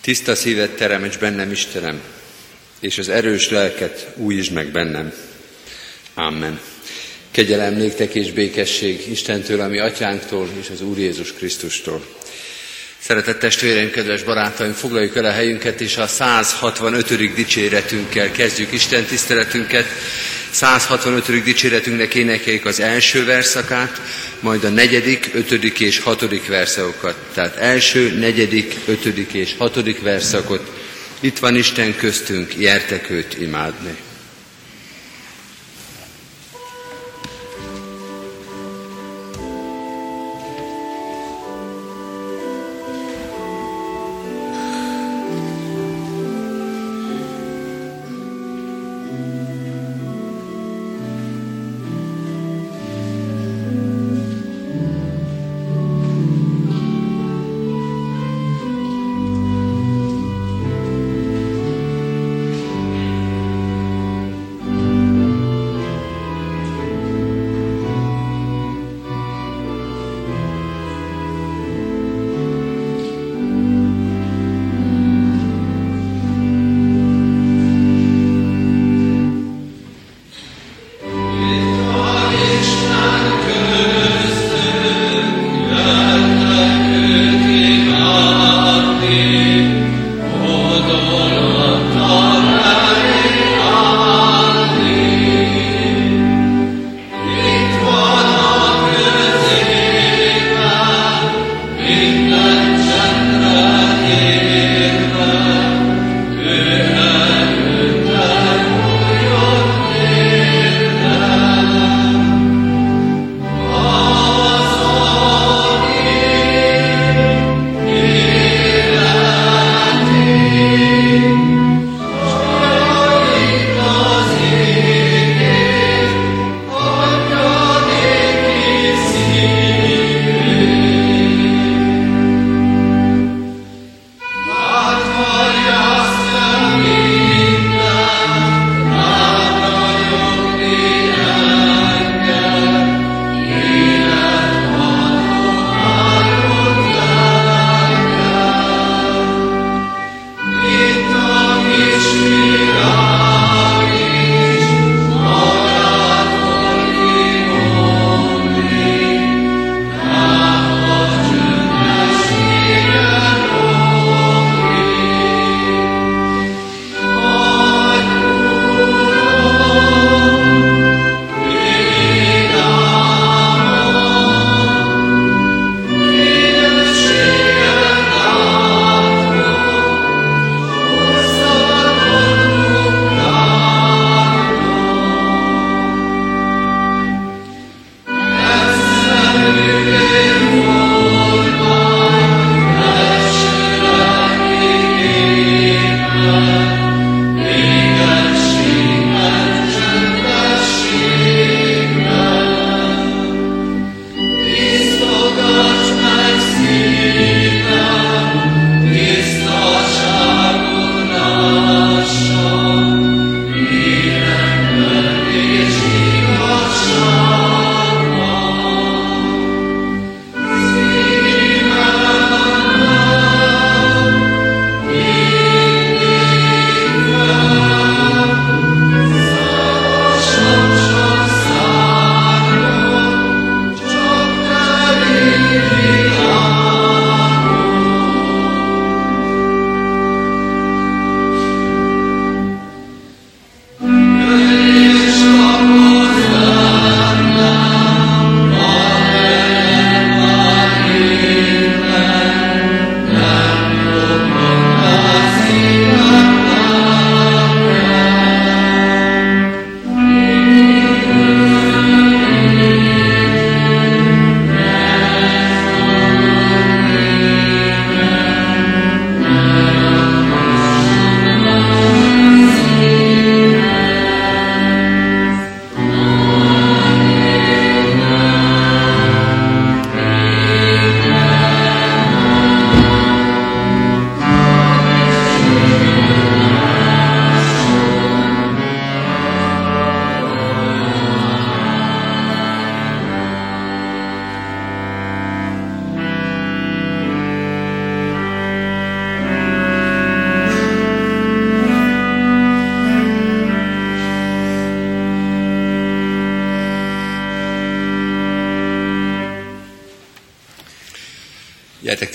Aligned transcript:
Tiszta 0.00 0.34
szívet 0.34 0.70
teremts 0.70 1.18
bennem, 1.18 1.50
Istenem, 1.50 2.00
és 2.80 2.98
az 2.98 3.08
erős 3.08 3.50
lelket 3.50 4.12
újítsd 4.16 4.52
meg 4.52 4.72
bennem. 4.72 5.12
Amen. 6.14 6.60
Kegyelem 7.30 7.74
néktek 7.74 8.14
és 8.14 8.32
békesség 8.32 9.08
Istentől, 9.10 9.60
ami 9.60 9.78
atyánktól 9.78 10.48
és 10.60 10.70
az 10.70 10.82
Úr 10.82 10.98
Jézus 10.98 11.32
Krisztustól. 11.32 12.04
Szeretett 13.02 13.38
testvéreim, 13.38 13.90
kedves 13.90 14.22
barátaim, 14.22 14.72
foglaljuk 14.72 15.16
el 15.16 15.24
a 15.24 15.30
helyünket, 15.30 15.80
és 15.80 15.96
a 15.96 16.06
165. 16.06 17.34
dicséretünkkel 17.34 18.30
kezdjük 18.30 18.72
Isten 18.72 19.04
tiszteletünket. 19.04 19.86
165. 20.50 21.42
dicséretünknek 21.42 22.14
énekeljük 22.14 22.64
az 22.64 22.80
első 22.80 23.24
verszakát, 23.24 24.00
majd 24.40 24.64
a 24.64 24.68
negyedik, 24.68 25.30
ötödik 25.32 25.80
és 25.80 25.98
hatodik 25.98 26.46
verszakokat. 26.46 27.16
Tehát 27.34 27.56
első, 27.56 28.12
negyedik, 28.18 28.76
ötödik 28.86 29.32
és 29.32 29.54
hatodik 29.58 30.02
verszakot. 30.02 30.70
Itt 31.20 31.38
van 31.38 31.56
Isten 31.56 31.96
köztünk, 31.96 32.54
jertek 32.58 33.10
őt 33.10 33.36
imádni. 33.40 33.96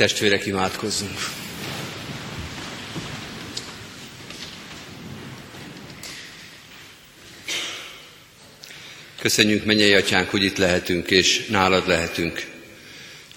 Testvérek, 0.05 0.45
imádkozzunk! 0.45 1.19
Köszönjük, 9.19 9.65
mennyei 9.65 9.93
atyánk, 9.93 10.29
hogy 10.29 10.43
itt 10.43 10.57
lehetünk, 10.57 11.11
és 11.11 11.45
nálad 11.45 11.87
lehetünk. 11.87 12.45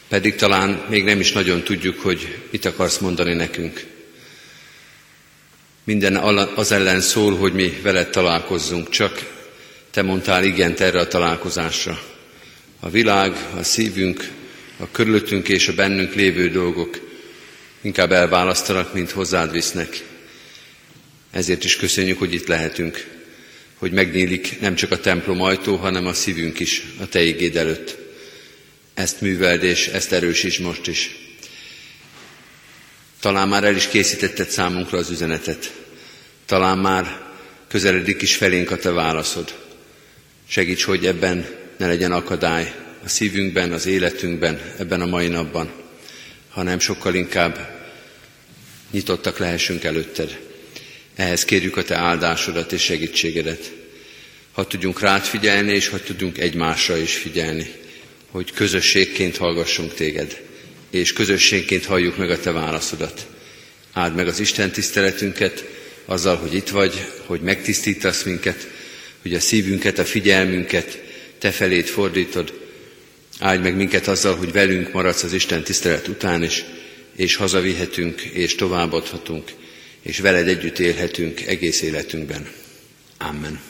Pedig 0.09 0.35
talán 0.35 0.85
még 0.89 1.05
nem 1.05 1.21
is 1.21 1.33
nagyon 1.33 1.63
tudjuk, 1.63 2.01
hogy 2.01 2.39
mit 2.51 2.65
akarsz 2.65 2.99
mondani 2.99 3.35
nekünk. 3.35 3.85
Minden 5.85 6.17
az 6.55 6.73
ellen 6.73 7.01
szól, 7.01 7.37
hogy 7.37 7.53
mi 7.53 7.79
veled 7.83 8.11
találkozzunk, 8.11 8.89
csak 8.89 9.43
te 9.91 10.03
mondtál 10.03 10.45
igent 10.45 10.81
erre 10.81 11.01
a 11.01 11.09
találkozásra. 11.09 12.03
A 12.81 12.91
világ, 12.91 13.37
a 13.57 13.63
szívünk, 13.63 14.38
a 14.79 14.91
körülöttünk 14.91 15.49
és 15.49 15.69
a 15.69 15.75
bennünk 15.75 16.15
lévő 16.15 16.51
dolgok 16.51 17.01
inkább 17.81 18.13
elválasztanak, 18.13 18.95
mint 18.95 19.11
hozzád 19.11 19.53
visznek. 19.53 20.05
Ezért 21.31 21.65
is 21.65 21.77
köszönjük, 21.77 22.19
hogy 22.19 22.35
itt 22.35 22.47
lehetünk, 22.47 23.07
hogy 23.75 23.93
megnyílik 23.93 24.61
nem 24.61 24.75
csak 24.75 24.91
a 24.91 25.01
templom 25.01 25.41
ajtó, 25.41 25.77
hanem 25.77 26.07
a 26.07 26.13
szívünk 26.13 26.61
is 26.61 26.83
a 27.01 27.09
Te 27.09 27.23
igéd 27.23 27.57
előtt. 27.57 27.97
Ezt 28.95 29.21
műveld, 29.21 29.63
és 29.63 29.87
ezt 29.87 30.13
erősíts 30.13 30.59
most 30.59 30.87
is. 30.87 31.17
Talán 33.21 33.49
már 33.49 33.65
el 33.65 33.77
is 33.77 33.89
készítetted 33.89 34.49
számunkra 34.49 34.99
az 34.99 35.11
üzenetet. 35.11 35.73
Talán 36.47 36.79
már 36.79 37.21
közeledik 37.69 38.23
is 38.23 38.37
felénk 38.37 38.71
a 38.71 38.77
Te 38.77 38.91
válaszod. 38.91 39.55
Segíts, 40.49 40.85
hogy 40.85 41.07
ebben 41.07 41.47
ne 41.77 41.87
legyen 41.87 42.13
akadály 42.13 42.75
a 43.09 43.11
szívünkben, 43.11 43.73
az 43.73 43.87
életünkben, 43.87 44.61
ebben 44.79 45.01
a 45.01 45.07
mai 45.07 45.29
napban, 45.29 45.71
hanem 46.49 46.79
sokkal 46.79 47.15
inkább 47.15 47.81
nyitottak 48.91 49.39
lehessünk 49.39 49.85
előtted. 49.85 50.39
Ehhez 51.15 51.45
kérjük 51.45 51.77
a 51.77 51.85
Te 51.85 51.97
áldásodat 51.97 52.73
és 52.73 52.83
segítségedet. 52.83 53.73
Ha 54.53 54.67
tudjunk 54.67 55.01
rád 55.01 55.23
figyelni, 55.23 55.73
és 55.73 55.89
ha 55.89 56.01
tudjunk 56.01 56.39
egymásra 56.39 56.97
is 56.97 57.17
figyelni, 57.17 57.71
hogy 58.31 58.53
közösségként 58.53 59.37
hallgassunk 59.37 59.95
Téged, 59.95 60.41
és 60.91 61.13
közösségként 61.13 61.85
halljuk 61.85 62.17
meg 62.17 62.31
a 62.31 62.41
Te 62.41 62.51
válaszodat. 62.51 63.27
Áld 63.93 64.15
meg 64.15 64.27
az 64.27 64.41
Isten 64.41 64.71
tiszteletünket 64.71 65.65
azzal, 66.05 66.37
hogy 66.37 66.55
itt 66.55 66.69
vagy, 66.69 67.07
hogy 67.27 67.41
megtisztítasz 67.41 68.23
minket, 68.23 68.69
hogy 69.23 69.35
a 69.35 69.41
szívünket, 69.41 69.99
a 69.99 70.05
figyelmünket 70.05 71.03
Te 71.39 71.51
felét 71.51 71.89
fordítod. 71.89 72.67
Áldj 73.39 73.63
meg 73.63 73.77
minket 73.77 74.07
azzal, 74.07 74.37
hogy 74.37 74.53
velünk 74.53 74.93
maradsz 74.93 75.23
az 75.23 75.33
Isten 75.33 75.63
tisztelet 75.63 76.09
után 76.09 76.43
is, 76.43 76.65
és 77.17 77.37
hazavihetünk, 77.37 78.21
és 78.21 78.55
továbbadhatunk, 78.55 79.53
és 80.03 80.19
veled 80.19 80.49
együtt 80.49 80.79
élhetünk 80.79 81.41
egész 81.47 81.83
életünkben. 81.83 82.49
Amen. 83.19 83.61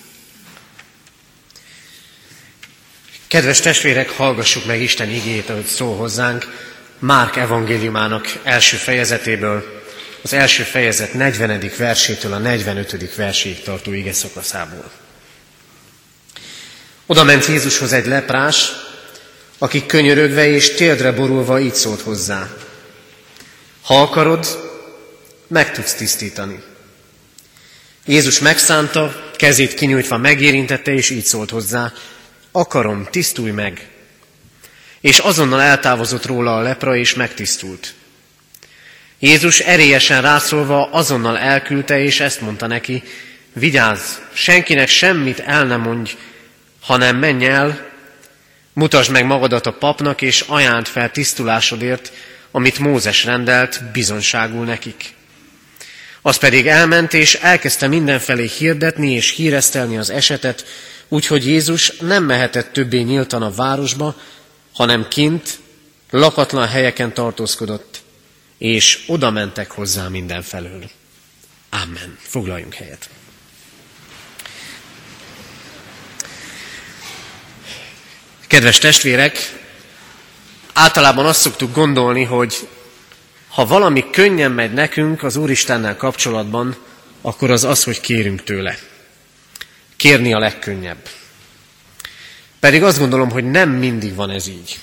Kedves 3.28 3.60
testvérek, 3.60 4.10
hallgassuk 4.10 4.66
meg 4.66 4.80
Isten 4.80 5.10
igét, 5.10 5.50
ahogy 5.50 5.66
szól 5.66 5.96
hozzánk, 5.96 6.66
Márk 6.98 7.36
evangéliumának 7.36 8.40
első 8.42 8.76
fejezetéből, 8.76 9.82
az 10.22 10.32
első 10.32 10.62
fejezet 10.62 11.14
40. 11.14 11.70
versétől 11.78 12.32
a 12.32 12.38
45. 12.38 13.14
verséig 13.14 13.62
tartó 13.62 13.92
ige 13.92 14.12
szakaszából. 14.12 14.90
Oda 17.06 17.24
ment 17.24 17.46
Jézushoz 17.46 17.92
egy 17.92 18.06
leprás, 18.06 18.72
aki 19.58 19.86
könyörögve 19.86 20.48
és 20.48 20.74
téldre 20.74 21.12
borulva 21.12 21.60
így 21.60 21.74
szólt 21.74 22.00
hozzá. 22.00 22.48
Ha 23.82 24.00
akarod, 24.00 24.46
meg 25.46 25.72
tudsz 25.72 25.94
tisztítani. 25.94 26.62
Jézus 28.04 28.38
megszánta, 28.38 29.30
kezét 29.36 29.74
kinyújtva 29.74 30.16
megérintette, 30.16 30.92
és 30.92 31.10
így 31.10 31.24
szólt 31.24 31.50
hozzá, 31.50 31.92
akarom, 32.52 33.06
tisztulj 33.10 33.50
meg. 33.50 33.88
És 35.00 35.18
azonnal 35.18 35.60
eltávozott 35.60 36.26
róla 36.26 36.56
a 36.56 36.60
lepra, 36.60 36.96
és 36.96 37.14
megtisztult. 37.14 37.94
Jézus 39.18 39.58
erélyesen 39.58 40.22
rászólva 40.22 40.90
azonnal 40.90 41.38
elküldte, 41.38 42.00
és 42.00 42.20
ezt 42.20 42.40
mondta 42.40 42.66
neki, 42.66 43.02
vigyázz, 43.52 44.02
senkinek 44.32 44.88
semmit 44.88 45.38
el 45.38 45.64
nem 45.64 45.80
mondj, 45.80 46.16
hanem 46.80 47.16
menj 47.16 47.46
el, 47.46 47.87
mutasd 48.78 49.10
meg 49.10 49.24
magadat 49.24 49.66
a 49.66 49.72
papnak, 49.72 50.22
és 50.22 50.44
ajánd 50.46 50.86
fel 50.86 51.10
tisztulásodért, 51.10 52.12
amit 52.50 52.78
Mózes 52.78 53.24
rendelt 53.24 53.90
bizonságul 53.92 54.64
nekik. 54.64 55.14
Az 56.22 56.36
pedig 56.36 56.66
elment, 56.66 57.14
és 57.14 57.34
elkezdte 57.34 57.86
mindenfelé 57.86 58.46
hirdetni 58.46 59.12
és 59.12 59.30
híresztelni 59.30 59.96
az 59.96 60.10
esetet, 60.10 60.64
úgyhogy 61.08 61.46
Jézus 61.46 61.92
nem 61.96 62.24
mehetett 62.24 62.72
többé 62.72 63.00
nyíltan 63.00 63.42
a 63.42 63.54
városba, 63.54 64.16
hanem 64.72 65.08
kint, 65.08 65.58
lakatlan 66.10 66.68
helyeken 66.68 67.14
tartózkodott, 67.14 68.02
és 68.58 69.04
oda 69.06 69.30
mentek 69.30 69.70
hozzá 69.70 70.08
mindenfelől. 70.08 70.90
Amen. 71.70 72.18
Foglaljunk 72.20 72.74
helyet. 72.74 73.08
Kedves 78.48 78.78
testvérek, 78.78 79.58
általában 80.72 81.26
azt 81.26 81.40
szoktuk 81.40 81.74
gondolni, 81.74 82.24
hogy 82.24 82.68
ha 83.48 83.66
valami 83.66 84.10
könnyen 84.10 84.52
megy 84.52 84.72
nekünk 84.72 85.22
az 85.22 85.36
Úristennel 85.36 85.96
kapcsolatban, 85.96 86.76
akkor 87.20 87.50
az 87.50 87.64
az, 87.64 87.84
hogy 87.84 88.00
kérünk 88.00 88.42
tőle. 88.42 88.78
Kérni 89.96 90.34
a 90.34 90.38
legkönnyebb. 90.38 91.08
Pedig 92.60 92.82
azt 92.82 92.98
gondolom, 92.98 93.30
hogy 93.30 93.44
nem 93.44 93.70
mindig 93.70 94.14
van 94.14 94.30
ez 94.30 94.46
így. 94.46 94.78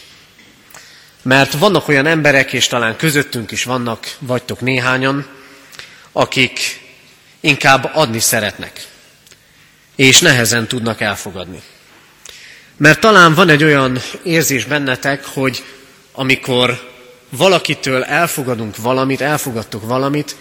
Mert 1.22 1.54
vannak 1.54 1.88
olyan 1.88 2.06
emberek, 2.06 2.54
és 2.54 2.68
talán 2.68 2.96
közöttünk 2.96 3.52
is 3.52 3.64
vannak, 3.64 4.16
vagytok 4.20 4.60
néhányan, 4.62 5.28
akik 6.12 6.81
inkább 7.40 7.90
adni 7.94 8.19
szeretnek, 8.19 8.88
és 9.95 10.19
nehezen 10.19 10.68
tudnak 10.68 11.02
elfogadni. 11.02 11.62
Mert 12.78 13.00
talán 13.00 13.34
van 13.34 13.50
egy 13.50 13.64
olyan 13.64 14.00
érzés 14.24 14.66
bennetek, 14.66 15.26
hogy 15.26 15.64
amikor 16.12 16.94
valakitől 17.30 18.04
elfogadunk 18.04 18.78
valamit, 18.78 19.22
elfogadtuk 19.22 19.88
valamit, 19.88 20.36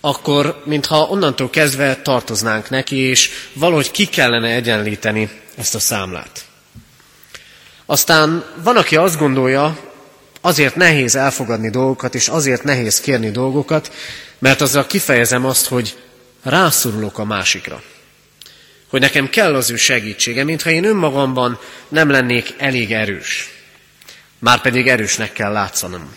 akkor 0.00 0.62
mintha 0.64 1.02
onnantól 1.02 1.50
kezdve 1.50 1.96
tartoznánk 1.96 2.70
neki, 2.70 2.96
és 2.96 3.30
valahogy 3.52 3.90
ki 3.90 4.06
kellene 4.06 4.48
egyenlíteni 4.48 5.30
ezt 5.56 5.74
a 5.74 5.78
számlát. 5.78 6.44
Aztán 7.86 8.44
van, 8.62 8.76
aki 8.76 8.96
azt 8.96 9.18
gondolja, 9.18 9.78
azért 10.40 10.76
nehéz 10.76 11.14
elfogadni 11.14 11.70
dolgokat, 11.70 12.14
és 12.14 12.28
azért 12.28 12.62
nehéz 12.62 13.00
kérni 13.00 13.30
dolgokat, 13.30 13.92
mert 14.38 14.60
azzal 14.60 14.86
kifejezem 14.86 15.44
azt, 15.44 15.66
hogy 15.66 15.96
rászorulok 16.42 17.18
a 17.18 17.24
másikra. 17.24 17.82
Hogy 18.88 19.00
nekem 19.00 19.30
kell 19.30 19.54
az 19.54 19.70
ő 19.70 19.76
segítsége, 19.76 20.44
mintha 20.44 20.70
én 20.70 20.84
önmagamban 20.84 21.58
nem 21.88 22.10
lennék 22.10 22.54
elég 22.58 22.92
erős. 22.92 23.48
Márpedig 24.38 24.88
erősnek 24.88 25.32
kell 25.32 25.52
látszanom. 25.52 26.14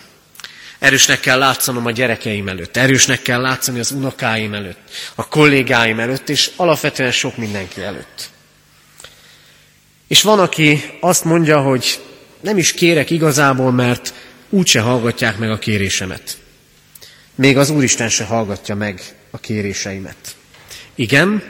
Erősnek 0.79 1.19
kell 1.19 1.38
látszanom 1.38 1.85
a 1.85 1.91
gyerekeim 1.91 2.47
előtt, 2.47 2.77
erősnek 2.77 3.21
kell 3.21 3.41
látszani 3.41 3.79
az 3.79 3.91
unokáim 3.91 4.53
előtt, 4.53 4.79
a 5.15 5.27
kollégáim 5.27 5.99
előtt, 5.99 6.29
és 6.29 6.51
alapvetően 6.55 7.11
sok 7.11 7.38
mindenki 7.38 7.81
előtt. 7.81 8.29
És 10.07 10.21
van, 10.21 10.39
aki 10.39 10.83
azt 10.99 11.23
mondja, 11.23 11.61
hogy 11.61 11.99
nem 12.41 12.57
is 12.57 12.73
kérek 12.73 13.09
igazából, 13.09 13.71
mert 13.71 14.13
úgyse 14.49 14.79
hallgatják 14.79 15.38
meg 15.38 15.51
a 15.51 15.59
kérésemet. 15.59 16.38
Még 17.35 17.57
az 17.57 17.69
Úristen 17.69 18.09
se 18.09 18.23
hallgatja 18.23 18.75
meg 18.75 19.01
a 19.31 19.38
kéréseimet. 19.38 20.35
Igen, 20.95 21.43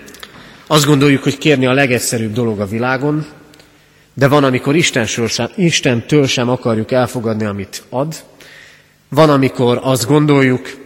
azt 0.72 0.86
gondoljuk, 0.86 1.24
hogy 1.24 1.38
kérni 1.38 1.66
a 1.66 1.74
legegyszerűbb 1.74 2.34
dolog 2.34 2.60
a 2.60 2.66
világon, 2.66 3.26
de 4.14 4.28
van, 4.28 4.44
amikor 4.44 4.76
Istentől 5.56 6.28
sem 6.28 6.50
akarjuk 6.50 6.92
elfogadni, 6.92 7.46
amit 7.46 7.84
ad. 7.90 8.16
Van, 9.10 9.30
amikor 9.30 9.80
azt 9.82 10.06
gondoljuk, 10.06 10.78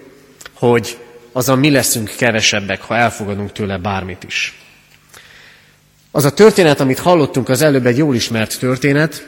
hogy 0.54 0.98
az 1.32 1.50
a 1.50 1.56
mi 1.56 1.72
leszünk 1.72 2.14
kevesebbek, 2.18 2.82
ha 2.82 2.96
elfogadunk 2.96 3.52
tőle 3.52 3.78
bármit 3.78 4.24
is. 4.24 4.62
Az 6.12 6.26
a 6.26 6.34
történet, 6.34 6.80
amit 6.80 7.00
hallottunk 7.00 7.50
az 7.50 7.62
előbb, 7.62 7.86
egy 7.86 7.98
jól 7.98 8.16
ismert 8.16 8.60
történet, 8.60 9.28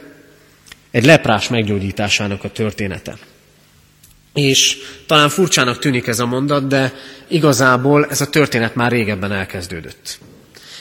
egy 0.91 1.05
leprás 1.05 1.47
meggyógyításának 1.47 2.43
a 2.43 2.51
története. 2.51 3.17
És 4.33 4.77
talán 5.07 5.29
furcsának 5.29 5.79
tűnik 5.79 6.07
ez 6.07 6.19
a 6.19 6.25
mondat, 6.25 6.67
de 6.67 6.93
igazából 7.27 8.05
ez 8.05 8.21
a 8.21 8.29
történet 8.29 8.75
már 8.75 8.91
régebben 8.91 9.31
elkezdődött. 9.31 10.19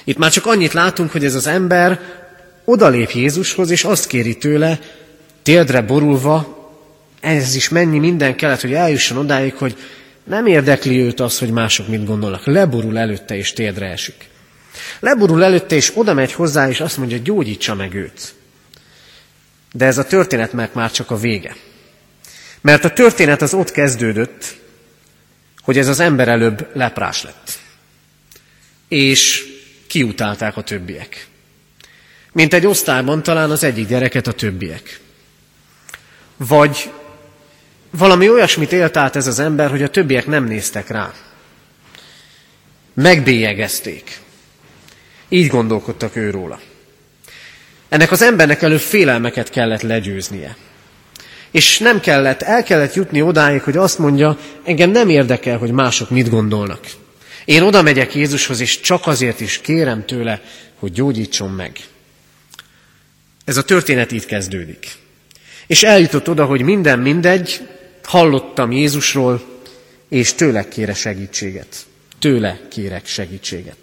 Itt 0.05 0.19
már 0.19 0.31
csak 0.31 0.47
annyit 0.47 0.73
látunk, 0.73 1.13
hogy 1.13 1.25
ez 1.25 1.35
az 1.35 1.47
ember 1.47 2.01
odalép 2.65 3.11
Jézushoz, 3.11 3.71
és 3.71 3.85
azt 3.85 4.07
kéri 4.07 4.37
tőle, 4.37 4.79
téldre 5.43 5.81
borulva, 5.81 6.63
ez 7.21 7.55
is 7.55 7.69
mennyi 7.69 7.99
minden 7.99 8.37
kellett, 8.37 8.61
hogy 8.61 8.73
eljusson 8.73 9.17
odáig, 9.17 9.55
hogy 9.55 9.77
nem 10.25 10.47
érdekli 10.47 11.01
őt 11.01 11.21
az, 11.21 11.39
hogy 11.39 11.51
mások 11.51 11.89
mit 11.89 12.07
gondolnak. 12.07 12.47
Leborul 12.47 12.99
előtte 12.99 13.37
és 13.37 13.53
térdre 13.53 13.87
esik. 13.87 14.29
Leborul 15.01 15.45
előtte 15.45 15.75
és 15.75 15.93
oda 15.95 16.15
megy 16.15 16.33
hozzá, 16.33 16.69
és 16.69 16.81
azt 16.81 16.97
mondja, 16.97 17.19
gyógyítsa 17.19 17.75
meg 17.75 17.95
őt. 17.95 18.35
De 19.73 19.85
ez 19.85 19.99
a 19.99 20.05
történetnek 20.05 20.73
már 20.73 20.91
csak 20.91 21.11
a 21.11 21.17
vége. 21.17 21.57
Mert 22.61 22.85
a 22.85 22.93
történet 22.93 23.43
az 23.43 23.55
ott 23.55 23.71
kezdődött, 23.71 24.57
hogy 25.63 25.79
ez 25.79 25.89
az 25.89 26.01
ember 26.01 26.29
előbb 26.29 26.69
leprás 26.73 27.23
lett. 27.23 27.59
És 28.89 29.54
kiutálták 29.95 30.57
a 30.57 30.63
többiek. 30.63 31.27
Mint 32.33 32.55
egy 32.55 32.67
osztályban 32.67 33.23
talán 33.23 33.51
az 33.51 33.65
egyik 33.65 33.89
gyereket 33.89 34.27
a 34.27 34.33
többiek. 34.33 35.01
Vagy 36.37 36.91
valami 37.91 38.29
olyasmit 38.29 38.73
élt 38.73 38.97
át 38.97 39.17
ez 39.17 39.27
az 39.27 39.39
ember, 39.39 39.71
hogy 39.71 39.83
a 39.83 39.91
többiek 39.91 40.27
nem 40.27 40.45
néztek 40.45 40.89
rá. 40.89 41.13
Megbélyegezték. 42.95 44.19
Így 45.29 45.47
gondolkodtak 45.47 46.17
ő 46.17 46.31
róla. 46.31 46.61
Ennek 47.89 48.11
az 48.11 48.23
embernek 48.23 48.63
előbb 48.63 48.81
félelmeket 48.81 49.51
kellett 49.51 49.83
legyőznie. 49.83 50.57
És 51.51 51.79
nem 51.79 52.01
kellett, 52.01 52.43
el 52.43 52.63
kellett 52.63 52.95
jutni 52.95 53.23
odáig, 53.23 53.63
hogy 53.63 53.77
azt 53.77 53.99
mondja, 53.99 54.39
engem 54.65 54.91
nem 54.91 55.09
érdekel, 55.09 55.59
hogy 55.59 55.71
mások 55.71 56.11
mit 56.11 56.31
gondolnak. 56.31 56.81
Én 57.45 57.63
oda 57.63 57.83
megyek 57.83 58.15
Jézushoz, 58.15 58.61
és 58.61 58.81
csak 58.81 59.07
azért 59.07 59.41
is 59.41 59.59
kérem 59.59 60.07
tőle, 60.07 60.41
hogy 60.75 60.93
gyógyítson 60.93 61.51
meg. 61.51 61.79
Ez 63.45 63.57
a 63.57 63.63
történet 63.63 64.13
így 64.13 64.27
kezdődik. 64.27 64.93
És 65.67 65.83
eljutott 65.83 66.29
oda, 66.29 66.45
hogy 66.45 66.63
minden 66.63 66.99
mindegy, 66.99 67.69
hallottam 68.03 68.73
Jézusról, 68.73 69.43
és 70.09 70.33
tőle 70.33 70.69
kére 70.69 70.95
segítséget. 70.95 71.77
Tőle 72.19 72.61
kérek 72.71 73.07
segítséget. 73.07 73.77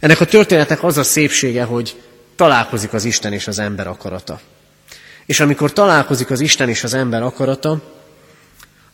Ennek 0.00 0.20
a 0.20 0.24
történetnek 0.24 0.82
az 0.82 0.96
a 0.96 1.02
szépsége, 1.02 1.64
hogy 1.64 1.96
találkozik 2.36 2.92
az 2.92 3.04
Isten 3.04 3.32
és 3.32 3.46
az 3.46 3.58
ember 3.58 3.86
akarata. 3.86 4.40
És 5.26 5.40
amikor 5.40 5.72
találkozik 5.72 6.30
az 6.30 6.40
Isten 6.40 6.68
és 6.68 6.84
az 6.84 6.94
ember 6.94 7.22
akarata, 7.22 7.97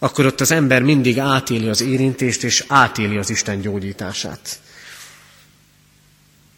akkor 0.05 0.27
ott 0.27 0.41
az 0.41 0.51
ember 0.51 0.83
mindig 0.83 1.19
átéli 1.19 1.69
az 1.69 1.81
érintést, 1.81 2.45
és 2.45 2.65
átéli 2.69 3.17
az 3.17 3.31
Isten 3.31 3.61
gyógyítását. 3.61 4.59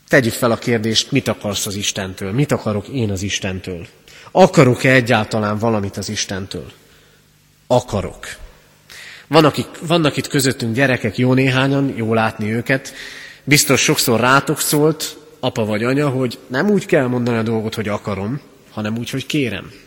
Tegyük 0.08 0.32
fel 0.32 0.50
a 0.50 0.56
kérdést, 0.56 1.10
mit 1.10 1.28
akarsz 1.28 1.66
az 1.66 1.74
Istentől? 1.74 2.32
Mit 2.32 2.52
akarok 2.52 2.88
én 2.88 3.10
az 3.10 3.22
Istentől? 3.22 3.86
Akarok-e 4.30 4.92
egyáltalán 4.92 5.58
valamit 5.58 5.96
az 5.96 6.08
Istentől? 6.08 6.72
Akarok. 7.66 8.26
Vannak, 9.26 9.56
vannak 9.80 10.16
itt 10.16 10.28
közöttünk 10.28 10.74
gyerekek, 10.74 11.18
jó 11.18 11.34
néhányan, 11.34 11.92
jó 11.96 12.14
látni 12.14 12.52
őket. 12.52 12.92
Biztos 13.44 13.80
sokszor 13.80 14.20
rátok 14.20 14.60
szólt, 14.60 15.16
apa 15.40 15.64
vagy 15.64 15.84
anya, 15.84 16.08
hogy 16.08 16.38
nem 16.46 16.70
úgy 16.70 16.86
kell 16.86 17.06
mondani 17.06 17.38
a 17.38 17.42
dolgot, 17.42 17.74
hogy 17.74 17.88
akarom, 17.88 18.40
hanem 18.70 18.98
úgy, 18.98 19.10
hogy 19.10 19.26
kérem. 19.26 19.85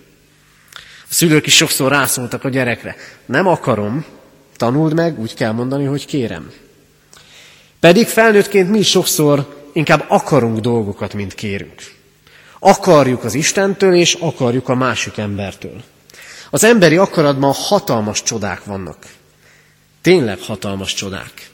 A 1.10 1.14
szülők 1.14 1.46
is 1.46 1.56
sokszor 1.56 1.92
rászóltak 1.92 2.44
a 2.44 2.50
gyerekre. 2.50 2.96
Nem 3.26 3.48
akarom, 3.48 4.06
tanuld 4.58 4.94
meg, 4.94 5.20
úgy 5.20 5.34
kell 5.34 5.52
mondani, 5.52 5.86
hogy 5.86 6.06
kérem. 6.06 6.52
Pedig 7.80 8.08
felnőttként 8.08 8.70
mi 8.70 8.82
sokszor 8.82 9.56
inkább 9.74 10.06
akarunk 10.08 10.60
dolgokat, 10.60 11.14
mint 11.14 11.34
kérünk. 11.34 11.82
Akarjuk 12.60 13.24
az 13.24 13.34
Istentől, 13.34 13.94
és 13.94 14.14
akarjuk 14.14 14.70
a 14.70 14.76
másik 14.76 15.18
embertől. 15.18 15.84
Az 16.50 16.64
emberi 16.64 16.98
akaratban 16.98 17.54
hatalmas 17.54 18.24
csodák 18.24 18.64
vannak. 18.64 18.98
Tényleg 20.02 20.40
hatalmas 20.40 20.94
csodák. 20.94 21.50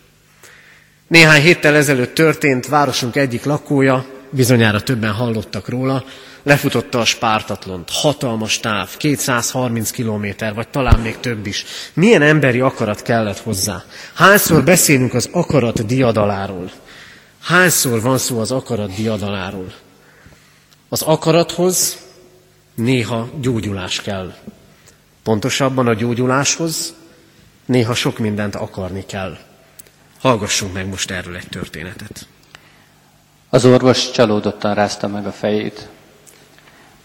Néhány 1.07 1.41
héttel 1.41 1.75
ezelőtt 1.75 2.13
történt 2.13 2.67
városunk 2.67 3.15
egyik 3.15 3.43
lakója, 3.43 4.05
bizonyára 4.29 4.81
többen 4.81 5.11
hallottak 5.11 5.69
róla, 5.69 6.05
lefutotta 6.45 6.99
a 6.99 7.05
spártatlont, 7.05 7.89
hatalmas 7.89 8.59
táv, 8.59 8.97
230 8.97 9.91
kilométer, 9.91 10.53
vagy 10.53 10.67
talán 10.67 10.99
még 10.99 11.19
több 11.19 11.45
is. 11.45 11.65
Milyen 11.93 12.21
emberi 12.21 12.59
akarat 12.59 13.01
kellett 13.01 13.39
hozzá? 13.39 13.83
Hányszor 14.13 14.63
beszélünk 14.63 15.13
az 15.13 15.29
akarat 15.31 15.85
diadaláról? 15.85 16.71
Hányszor 17.41 18.01
van 18.01 18.17
szó 18.17 18.39
az 18.39 18.51
akarat 18.51 18.95
diadaláról? 18.95 19.73
Az 20.89 21.01
akarathoz 21.01 21.97
néha 22.75 23.29
gyógyulás 23.41 24.01
kell. 24.01 24.33
Pontosabban 25.23 25.87
a 25.87 25.93
gyógyuláshoz 25.93 26.93
néha 27.65 27.93
sok 27.93 28.17
mindent 28.17 28.55
akarni 28.55 29.05
kell. 29.05 29.37
Hallgassunk 30.19 30.73
meg 30.73 30.87
most 30.87 31.11
erről 31.11 31.35
egy 31.35 31.47
történetet. 31.49 32.27
Az 33.49 33.65
orvos 33.65 34.11
csalódottan 34.11 34.73
rázta 34.73 35.07
meg 35.07 35.25
a 35.25 35.31
fejét. 35.31 35.89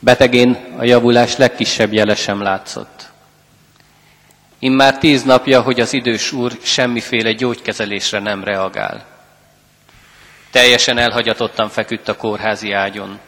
Betegén 0.01 0.75
a 0.77 0.85
javulás 0.85 1.37
legkisebb 1.37 1.93
jele 1.93 2.15
sem 2.15 2.43
látszott. 2.43 3.09
Immár 4.59 4.99
tíz 4.99 5.23
napja, 5.23 5.61
hogy 5.61 5.81
az 5.81 5.93
idős 5.93 6.33
úr 6.33 6.59
semmiféle 6.63 7.33
gyógykezelésre 7.33 8.19
nem 8.19 8.45
reagál. 8.45 9.07
Teljesen 10.51 10.99
elhagyatottan 10.99 11.69
feküdt 11.69 12.09
a 12.09 12.17
kórházi 12.17 12.73
ágyon. 12.73 13.19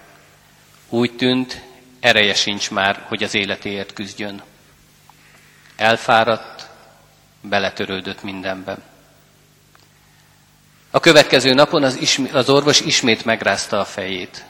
Úgy 0.89 1.17
tűnt, 1.17 1.63
ereje 2.01 2.35
sincs 2.35 2.71
már, 2.71 3.05
hogy 3.09 3.23
az 3.23 3.35
életéért 3.35 3.93
küzdjön. 3.93 4.43
Elfáradt, 5.77 6.69
beletörődött 7.41 8.23
mindenben. 8.23 8.83
A 10.91 11.01
következő 11.01 11.53
napon 11.53 11.83
az, 11.83 11.97
ismi- 11.97 12.31
az 12.31 12.49
orvos 12.49 12.81
ismét 12.81 13.25
megrázta 13.25 13.79
a 13.79 13.85
fejét, 13.85 14.45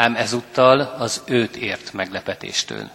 ám 0.00 0.16
ezúttal 0.16 0.80
az 0.80 1.22
őt 1.26 1.56
ért 1.56 1.92
meglepetéstől. 1.92 2.90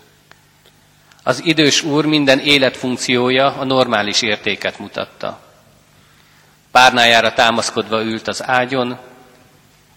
Az 1.24 1.42
idős 1.44 1.82
úr 1.82 2.06
minden 2.06 2.40
életfunkciója 2.40 3.56
a 3.58 3.64
normális 3.64 4.22
értéket 4.22 4.80
mutatta. 4.80 5.42
Párnájára 6.72 7.34
támaszkodva 7.34 8.02
ült 8.02 8.28
az 8.28 8.44
ágyon, 8.44 9.00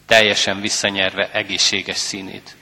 teljesen 0.06 0.60
visszanyerve 0.60 1.30
egészséges 1.32 1.96
színét. 1.96 2.56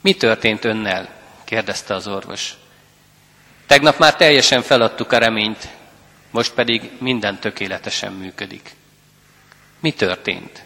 Mi 0.00 0.14
történt 0.14 0.64
önnel? 0.64 1.08
kérdezte 1.44 1.94
az 1.94 2.06
orvos. 2.06 2.54
Tegnap 3.66 3.98
már 3.98 4.16
teljesen 4.16 4.62
feladtuk 4.62 5.12
a 5.12 5.18
reményt, 5.18 5.68
most 6.30 6.52
pedig 6.52 6.90
minden 6.98 7.38
tökéletesen 7.38 8.12
működik. 8.12 8.74
Mi 9.80 9.92
történt? 9.92 10.64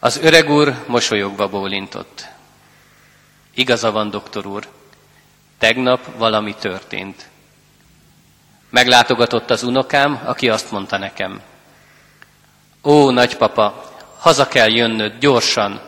Az 0.00 0.16
öreg 0.22 0.50
úr 0.50 0.84
mosolyogva 0.86 1.48
bólintott. 1.48 2.26
Igaza 3.54 3.90
van, 3.90 4.10
doktor 4.10 4.46
úr, 4.46 4.66
tegnap 5.58 6.16
valami 6.16 6.54
történt. 6.54 7.28
Meglátogatott 8.70 9.50
az 9.50 9.62
unokám, 9.62 10.20
aki 10.24 10.48
azt 10.48 10.70
mondta 10.70 10.98
nekem. 10.98 11.40
Ó, 12.84 13.10
nagypapa, 13.10 13.92
haza 14.18 14.48
kell 14.48 14.68
jönnöd 14.68 15.18
gyorsan, 15.18 15.80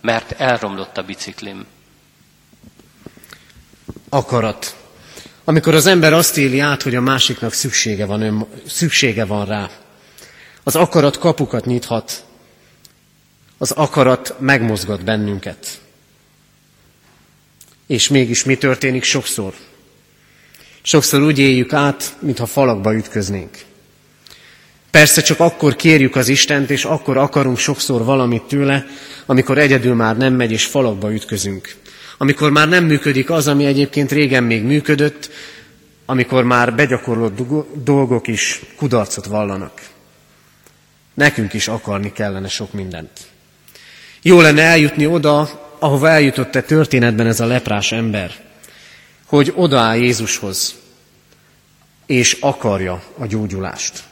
mert 0.00 0.40
elromlott 0.40 0.96
a 0.96 1.02
biciklim. 1.02 1.66
Akarat. 4.08 4.76
Amikor 5.44 5.74
az 5.74 5.86
ember 5.86 6.12
azt 6.12 6.36
éli 6.36 6.60
át, 6.60 6.82
hogy 6.82 6.94
a 6.94 7.00
másiknak 7.00 7.52
szüksége 7.52 8.06
van, 8.06 8.22
ön, 8.22 8.46
szüksége 8.66 9.24
van 9.24 9.46
rá. 9.46 9.68
Az 10.62 10.76
akarat 10.76 11.18
kapukat 11.18 11.64
nyithat. 11.64 12.26
Az 13.58 13.70
akarat 13.70 14.34
megmozgat 14.38 15.04
bennünket. 15.04 15.80
És 17.86 18.08
mégis 18.08 18.44
mi 18.44 18.56
történik 18.56 19.02
sokszor? 19.02 19.54
Sokszor 20.82 21.22
úgy 21.22 21.38
éljük 21.38 21.72
át, 21.72 22.16
mintha 22.20 22.46
falakba 22.46 22.94
ütköznénk. 22.94 23.58
Persze 24.90 25.22
csak 25.22 25.40
akkor 25.40 25.76
kérjük 25.76 26.16
az 26.16 26.28
Istent, 26.28 26.70
és 26.70 26.84
akkor 26.84 27.16
akarunk 27.16 27.58
sokszor 27.58 28.04
valamit 28.04 28.42
tőle, 28.42 28.86
amikor 29.26 29.58
egyedül 29.58 29.94
már 29.94 30.16
nem 30.16 30.34
megy, 30.34 30.52
és 30.52 30.66
falakba 30.66 31.12
ütközünk. 31.12 31.76
Amikor 32.18 32.50
már 32.50 32.68
nem 32.68 32.84
működik 32.84 33.30
az, 33.30 33.48
ami 33.48 33.64
egyébként 33.64 34.12
régen 34.12 34.44
még 34.44 34.62
működött, 34.62 35.30
amikor 36.06 36.44
már 36.44 36.74
begyakorlott 36.74 37.38
dolgok 37.84 38.26
is 38.26 38.62
kudarcot 38.76 39.24
vallanak. 39.24 39.80
Nekünk 41.14 41.52
is 41.52 41.68
akarni 41.68 42.12
kellene 42.12 42.48
sok 42.48 42.72
mindent. 42.72 43.10
Jó 44.22 44.40
lenne 44.40 44.62
eljutni 44.62 45.06
oda, 45.06 45.66
ahova 45.78 46.08
eljutott 46.08 46.54
a 46.54 46.62
történetben 46.62 47.26
ez 47.26 47.40
a 47.40 47.46
leprás 47.46 47.92
ember, 47.92 48.34
hogy 49.26 49.52
odaáll 49.56 49.96
Jézushoz, 49.96 50.74
és 52.06 52.36
akarja 52.40 53.02
a 53.18 53.26
gyógyulást. 53.26 54.04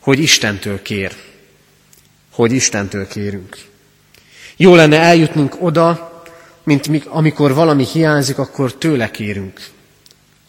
Hogy 0.00 0.18
Istentől 0.18 0.82
kér. 0.82 1.12
Hogy 2.30 2.52
Istentől 2.52 3.06
kérünk. 3.06 3.56
Jó 4.56 4.74
lenne 4.74 5.00
eljutnunk 5.00 5.56
oda, 5.60 6.22
mint 6.62 6.88
mi, 6.88 7.02
amikor 7.06 7.54
valami 7.54 7.84
hiányzik, 7.84 8.38
akkor 8.38 8.74
tőle 8.74 9.10
kérünk, 9.10 9.68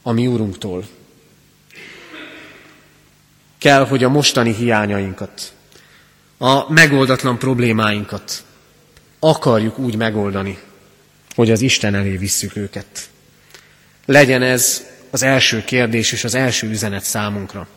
a 0.02 0.12
mi 0.12 0.28
úrunktól. 0.28 0.88
Kell, 3.58 3.86
hogy 3.88 4.04
a 4.04 4.10
mostani 4.10 4.54
hiányainkat, 4.54 5.54
a 6.38 6.72
megoldatlan 6.72 7.38
problémáinkat 7.38 8.44
akarjuk 9.20 9.80
úgy 9.80 9.96
megoldani, 9.96 10.58
hogy 11.36 11.52
az 11.52 11.62
Isten 11.62 11.96
elé 11.96 12.18
visszük 12.18 12.56
őket. 12.56 13.10
Legyen 14.06 14.42
ez 14.42 14.86
az 15.10 15.24
első 15.24 15.64
kérdés 15.64 16.12
és 16.12 16.24
az 16.24 16.36
első 16.36 16.70
üzenet 16.70 17.04
számunkra. 17.04 17.68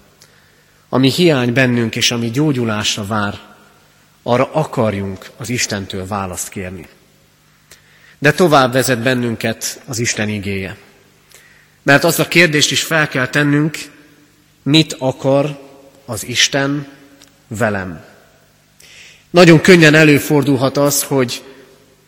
Ami 0.89 1.11
hiány 1.11 1.53
bennünk 1.53 1.97
és 1.97 2.11
ami 2.11 2.31
gyógyulásra 2.31 3.07
vár, 3.07 3.39
arra 4.23 4.53
akarjunk 4.53 5.31
az 5.37 5.49
Istentől 5.49 6.07
választ 6.07 6.49
kérni. 6.49 6.89
De 8.19 8.33
tovább 8.33 8.73
vezet 8.73 9.03
bennünket 9.03 9.81
az 9.87 9.99
Isten 9.99 10.29
igéje. 10.29 10.77
Mert 11.83 12.05
azt 12.05 12.19
a 12.19 12.29
kérdést 12.29 12.71
is 12.71 12.83
fel 12.83 13.09
kell 13.09 13.29
tennünk, 13.29 13.79
mit 14.63 14.97
akar 14.99 15.61
az 16.05 16.27
Isten 16.27 16.89
velem. 17.49 18.10
Nagyon 19.31 19.61
könnyen 19.61 19.95
előfordulhat 19.95 20.77
az, 20.77 21.03
hogy 21.03 21.43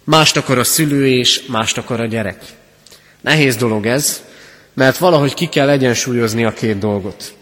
mást 0.05 0.37
akar 0.37 0.59
a 0.59 0.65
szülő 0.65 1.09
és 1.09 1.43
mást 1.47 1.79
akar 1.79 2.01
a 2.01 2.07
gyerek. 2.07 2.43
Nehéz 3.21 3.57
dolog 3.57 3.87
ez, 3.87 4.23
mert 4.75 4.99
valahogy 4.99 5.35
ki 5.35 5.47
kell 5.47 5.69
egyensúlyozni 5.69 6.45
a 6.45 6.53
két 6.53 6.79
dolgot. 6.79 7.35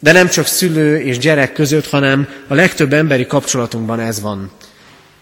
De 0.00 0.12
nem 0.12 0.28
csak 0.28 0.46
szülő 0.46 1.00
és 1.00 1.18
gyerek 1.18 1.52
között, 1.52 1.88
hanem 1.88 2.28
a 2.48 2.54
legtöbb 2.54 2.92
emberi 2.92 3.26
kapcsolatunkban 3.26 4.00
ez 4.00 4.20
van. 4.20 4.50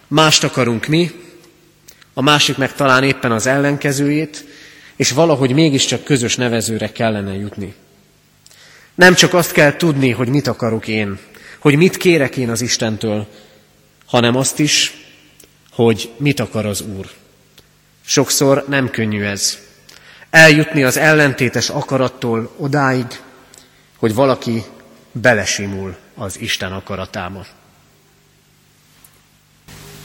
Mást 0.08 0.44
akarunk 0.44 0.86
mi, 0.86 1.10
a 2.14 2.22
másik 2.22 2.56
meg 2.56 2.74
talán 2.74 3.02
éppen 3.02 3.32
az 3.32 3.46
ellenkezőjét, 3.46 4.44
és 4.96 5.10
valahogy 5.10 5.52
mégiscsak 5.52 6.04
közös 6.04 6.36
nevezőre 6.36 6.92
kellene 6.92 7.34
jutni. 7.34 7.74
Nem 8.94 9.14
csak 9.14 9.34
azt 9.34 9.52
kell 9.52 9.76
tudni, 9.76 10.10
hogy 10.10 10.28
mit 10.28 10.46
akarok 10.46 10.88
én, 10.88 11.18
hogy 11.58 11.76
mit 11.76 11.96
kérek 11.96 12.36
én 12.36 12.50
az 12.50 12.60
Istentől, 12.60 13.26
hanem 14.12 14.36
azt 14.36 14.58
is, 14.58 14.92
hogy 15.70 16.10
mit 16.16 16.40
akar 16.40 16.66
az 16.66 16.80
Úr. 16.80 17.06
Sokszor 18.04 18.64
nem 18.68 18.90
könnyű 18.90 19.22
ez. 19.22 19.58
Eljutni 20.30 20.82
az 20.82 20.96
ellentétes 20.96 21.68
akarattól 21.68 22.54
odáig, 22.56 23.06
hogy 23.98 24.14
valaki 24.14 24.64
belesimul 25.12 25.96
az 26.14 26.40
Isten 26.40 26.72
akaratába. 26.72 27.46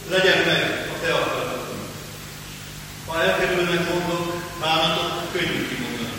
Legyen 0.09 0.37
meg 0.45 0.87
a 0.95 1.05
te 1.05 1.13
akaratod. 1.13 1.67
Ha 3.05 3.21
elkerülnek 3.21 3.89
gondok, 3.89 4.43
bánatok, 4.61 5.31
könnyű 5.31 5.67
kimondani. 5.67 6.09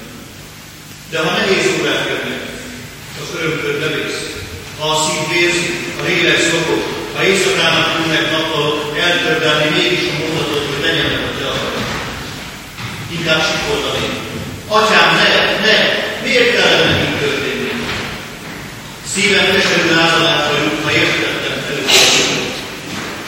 De 1.10 1.18
ha 1.18 1.38
nehéz 1.38 1.80
órák 1.80 2.08
jönnek, 2.08 2.40
az 3.20 3.40
örömtől 3.40 3.80
bevész. 3.80 4.46
Ha 4.78 4.88
a 4.88 5.08
szív 5.08 5.28
vérzik, 5.28 6.00
a 6.00 6.02
lélek 6.04 6.38
szokott, 6.38 6.97
ha 7.18 7.24
éjszakának 7.24 7.88
tűnnek 7.94 8.30
nappal, 8.30 8.70
eltördelni 9.06 9.68
mégis 9.78 10.04
a 10.10 10.14
mondatot, 10.18 10.64
hogy 10.70 10.82
legyen 10.86 11.08
meg 11.12 11.22
a 11.28 11.32
te 11.38 11.44
akaratod. 11.52 11.86
Inkább 13.16 13.42
sikoltani. 13.48 14.06
Atyám, 14.76 15.08
ne, 15.18 15.28
ne, 15.66 15.76
miért 16.24 16.50
kellene 16.54 16.92
így 17.04 17.18
történni? 17.22 17.70
Szívem 19.12 19.46
keserű 19.54 19.88
lázalásra 19.96 20.56
jut, 20.62 20.84
ha 20.84 20.90
értettem 21.00 21.56
előtt. 21.68 21.90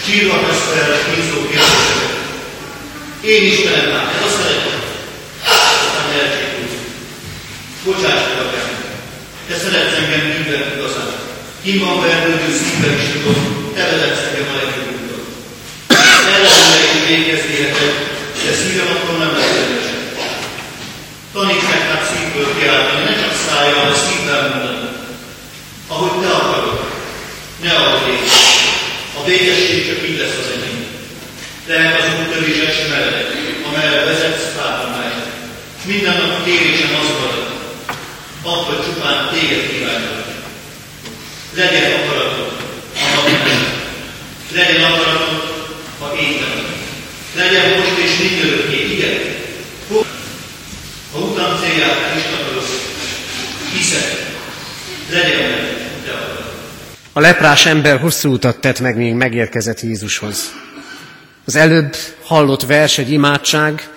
Sírva 0.05 0.37
tesz 0.47 0.67
fel 0.73 0.91
kínzó 1.07 1.39
kérdéseket. 1.51 2.15
Én 3.33 3.43
Istenem 3.53 3.89
már, 3.93 4.07
ez 4.17 4.25
a 4.29 4.31
szeretet. 4.37 4.83
Aztán 5.53 6.09
elcsékult. 6.21 6.73
Bocsáss 7.85 8.23
meg, 8.29 8.39
atyám. 8.45 8.71
Te 9.49 9.55
szeretsz 9.63 9.97
engem 10.01 10.25
minden 10.35 10.63
igazán. 10.75 11.11
Kim 11.63 11.79
van 11.85 12.01
verdődő 12.01 12.51
szívben 12.59 12.95
is 13.01 13.09
tudom, 13.13 13.60
te 13.75 13.83
vezetsz 13.91 14.27
engem 14.29 14.49
a 14.53 14.57
legjobb 14.61 14.99
utat. 15.03 15.25
Ellenre 16.35 16.79
is 16.87 17.01
végeznéheted, 17.09 17.95
de 18.45 18.53
szívem 18.59 18.89
attól 18.95 19.17
nem 19.19 19.33
lesz 19.37 19.55
rendesen. 19.57 19.99
Taníts 21.33 21.69
hanem 23.71 23.95
szívvel. 24.05 24.45
Ahogy 25.89 26.21
te 26.21 26.29
ne 27.63 27.73
ahogy 27.73 28.13
én. 28.13 28.23
A 29.19 29.25
végesség 29.25 29.87
csak 29.87 30.09
így 30.09 30.21
az 30.21 30.53
enyém. 30.55 30.87
Lehet 31.67 32.01
az 32.01 32.07
úttörés 32.21 32.77
meredek, 32.89 33.29
amelyre 33.69 34.05
vezetsz, 34.05 34.55
tápomálj. 34.57 35.13
Minden 35.85 36.17
nap 36.17 36.45
kérésem 36.45 36.91
marad, 37.21 38.67
hogy 38.67 38.85
csupán 38.85 39.29
téged. 39.33 39.71
Legyen 41.55 41.93
akaratod, 41.93 42.53
ha 43.15 43.29
nem. 43.29 43.67
Legyen 44.53 44.83
akaratod, 44.85 45.65
ha 45.99 46.17
éppen. 46.17 46.65
Legyen 47.35 47.79
most 47.79 47.99
és 47.99 48.19
mindörökké, 48.19 48.93
igen. 48.93 49.39
Ha 51.13 51.19
utam 51.19 51.59
célját 51.61 52.17
is 52.17 52.23
akarod, 52.23 52.69
hiszek, 53.73 54.27
legyen 55.11 55.51
meg, 55.51 55.91
te 56.05 56.13
akarod. 56.13 56.53
A 57.13 57.21
leprás 57.21 57.67
ember 57.67 58.01
hosszú 58.01 58.33
utat 58.33 58.61
tett 58.61 58.81
meg, 58.81 58.97
míg 58.97 59.15
megérkezett 59.15 59.81
Jézushoz. 59.81 60.53
Az 61.45 61.57
előbb 61.57 61.97
hallott 62.23 62.63
vers 62.63 62.99
egy 62.99 63.11
imádság, 63.11 63.89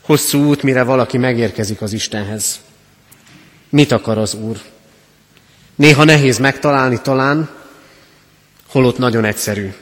hosszú 0.00 0.44
út, 0.44 0.62
mire 0.62 0.82
valaki 0.82 1.18
megérkezik 1.18 1.80
az 1.82 1.92
Istenhez. 1.92 2.60
Mit 3.68 3.92
akar 3.92 4.18
az 4.18 4.34
Úr? 4.34 4.56
Néha 5.74 6.04
nehéz 6.04 6.38
megtalálni 6.38 7.00
talán, 7.02 7.48
holott 8.68 8.98
nagyon 8.98 9.24
egyszerű. 9.24 9.72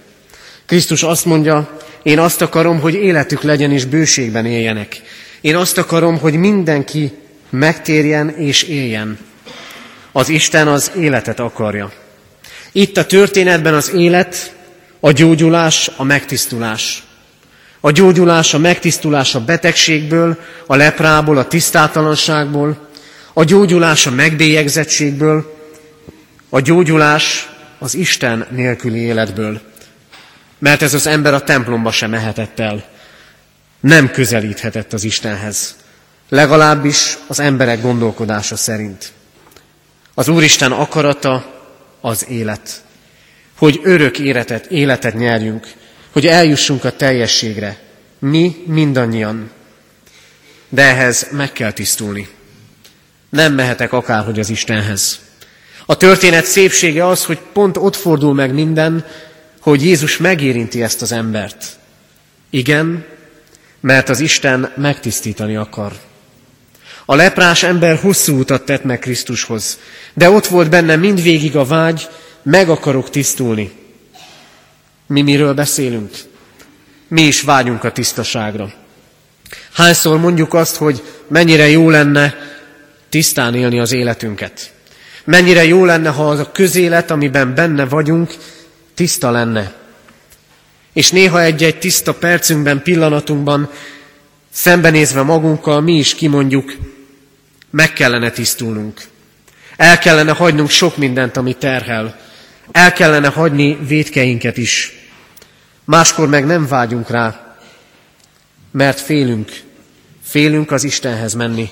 Krisztus 0.67 1.03
azt 1.03 1.25
mondja, 1.25 1.79
én 2.03 2.19
azt 2.19 2.43
akarom, 2.43 2.81
hogy 2.81 2.95
életük 2.95 3.43
legyen 3.43 3.73
és 3.73 3.85
bőségben 3.85 4.47
éljenek. 4.47 5.03
Én 5.41 5.57
azt 5.57 5.79
akarom, 5.79 6.19
hogy 6.19 6.35
mindenki 6.35 7.13
megtérjen 7.51 8.29
és 8.29 8.63
éljen. 8.63 9.19
Az 10.13 10.29
Isten 10.29 10.69
az 10.69 10.91
életet 10.97 11.41
akarja. 11.41 11.93
Itt 12.77 12.97
a 12.97 13.07
történetben 13.07 13.75
az 13.75 13.93
élet, 13.93 14.55
a 15.01 15.13
gyógyulás, 15.13 15.91
a 15.97 16.05
megtisztulás. 16.05 17.03
A 17.81 17.91
gyógyulás, 17.91 18.55
a 18.55 18.59
megtisztulás 18.59 19.35
a 19.35 19.41
betegségből, 19.41 20.39
a 20.67 20.77
leprából, 20.77 21.39
a 21.39 21.47
tisztátalanságból, 21.47 22.89
a 23.33 23.45
gyógyulás 23.45 24.07
a 24.07 24.11
megbélyegzettségből, 24.11 25.57
a 26.49 26.61
gyógyulás 26.61 27.49
az 27.79 27.95
Isten 27.95 28.47
nélküli 28.51 28.99
életből. 28.99 29.61
Mert 30.59 30.83
ez 30.83 30.95
az 30.95 31.07
ember 31.07 31.35
a 31.35 31.45
templomba 31.45 31.91
sem 31.91 32.11
mehetett 32.11 32.59
el. 32.59 32.85
Nem 33.81 34.11
közelíthetett 34.11 34.93
az 34.93 35.05
Istenhez. 35.05 35.77
Legalábbis 36.29 37.19
az 37.27 37.41
emberek 37.41 37.81
gondolkodása 37.81 38.57
szerint. 38.57 39.13
Az 40.15 40.29
Úristen 40.29 40.73
akarata 40.73 41.54
az 42.05 42.27
élet. 42.29 42.83
Hogy 43.59 43.81
örök 43.83 44.19
életet, 44.19 44.67
életet 44.67 45.15
nyerjünk, 45.15 45.73
hogy 46.11 46.27
eljussunk 46.27 46.85
a 46.85 46.97
teljességre. 46.97 47.79
Mi 48.19 48.63
mindannyian. 48.67 49.51
De 50.69 50.83
ehhez 50.83 51.27
meg 51.31 51.53
kell 51.53 51.73
tisztulni. 51.73 52.29
Nem 53.29 53.55
mehetek 53.55 53.93
akárhogy 53.93 54.39
az 54.39 54.51
Istenhez. 54.51 55.21
A 55.87 55.97
történet 55.97 56.45
szépsége 56.45 57.07
az, 57.07 57.25
hogy 57.25 57.39
pont 57.53 57.77
ott 57.77 57.97
fordul 57.97 58.35
meg 58.35 58.55
minden, 58.55 59.07
hogy 59.61 59.85
Jézus 59.85 60.17
megérinti 60.17 60.83
ezt 60.83 61.03
az 61.03 61.13
embert. 61.13 61.79
Igen, 62.51 63.05
mert 63.81 64.09
az 64.09 64.21
Isten 64.21 64.73
megtisztítani 64.77 65.57
akar. 65.57 65.93
A 67.05 67.15
leprás 67.15 67.63
ember 67.63 67.99
hosszú 67.99 68.39
utat 68.39 68.65
tett 68.65 68.85
meg 68.85 68.99
Krisztushoz, 68.99 69.79
de 70.15 70.31
ott 70.31 70.47
volt 70.47 70.71
benne 70.71 70.97
mindvégig 70.97 71.57
a 71.57 71.65
vágy, 71.65 72.09
meg 72.43 72.69
akarok 72.69 73.11
tisztulni. 73.11 73.73
Mi 75.07 75.23
miről 75.23 75.55
beszélünk? 75.55 76.11
Mi 77.09 77.23
is 77.23 77.43
vágyunk 77.43 77.85
a 77.85 77.93
tisztaságra. 77.93 78.73
Hányszor 79.73 80.19
mondjuk 80.19 80.55
azt, 80.55 80.77
hogy 80.77 81.03
mennyire 81.29 81.69
jó 81.69 81.91
lenne 81.91 82.35
tisztán 83.09 83.55
élni 83.55 83.79
az 83.79 83.93
életünket. 83.93 84.73
Mennyire 85.25 85.65
jó 85.65 85.85
lenne, 85.85 86.09
ha 86.09 86.29
az 86.29 86.39
a 86.39 86.53
közélet, 86.53 87.11
amiben 87.11 87.55
benne 87.55 87.85
vagyunk, 87.85 88.35
tiszta 88.95 89.31
lenne. 89.31 89.73
És 90.93 91.11
néha 91.11 91.43
egy-egy 91.43 91.79
tiszta 91.79 92.15
percünkben, 92.15 92.83
pillanatunkban 92.83 93.71
szembenézve 94.51 95.23
magunkkal 95.23 95.81
mi 95.81 95.97
is 95.97 96.15
kimondjuk, 96.15 96.77
meg 97.75 97.93
kellene 97.93 98.31
tisztulnunk. 98.31 99.01
El 99.77 99.99
kellene 99.99 100.33
hagynunk 100.33 100.71
sok 100.71 100.97
mindent, 100.97 101.37
ami 101.37 101.55
terhel. 101.55 102.21
El 102.73 102.93
kellene 102.93 103.29
hagyni 103.29 103.79
védkeinket 103.87 104.57
is. 104.57 104.93
Máskor 105.85 106.29
meg 106.29 106.47
nem 106.47 106.67
vágyunk 106.67 107.11
rá. 107.11 107.57
mert 108.71 109.01
félünk, 109.01 109.51
félünk 110.23 110.71
az 110.71 110.85
Istenhez 110.85 111.35
menni, 111.35 111.71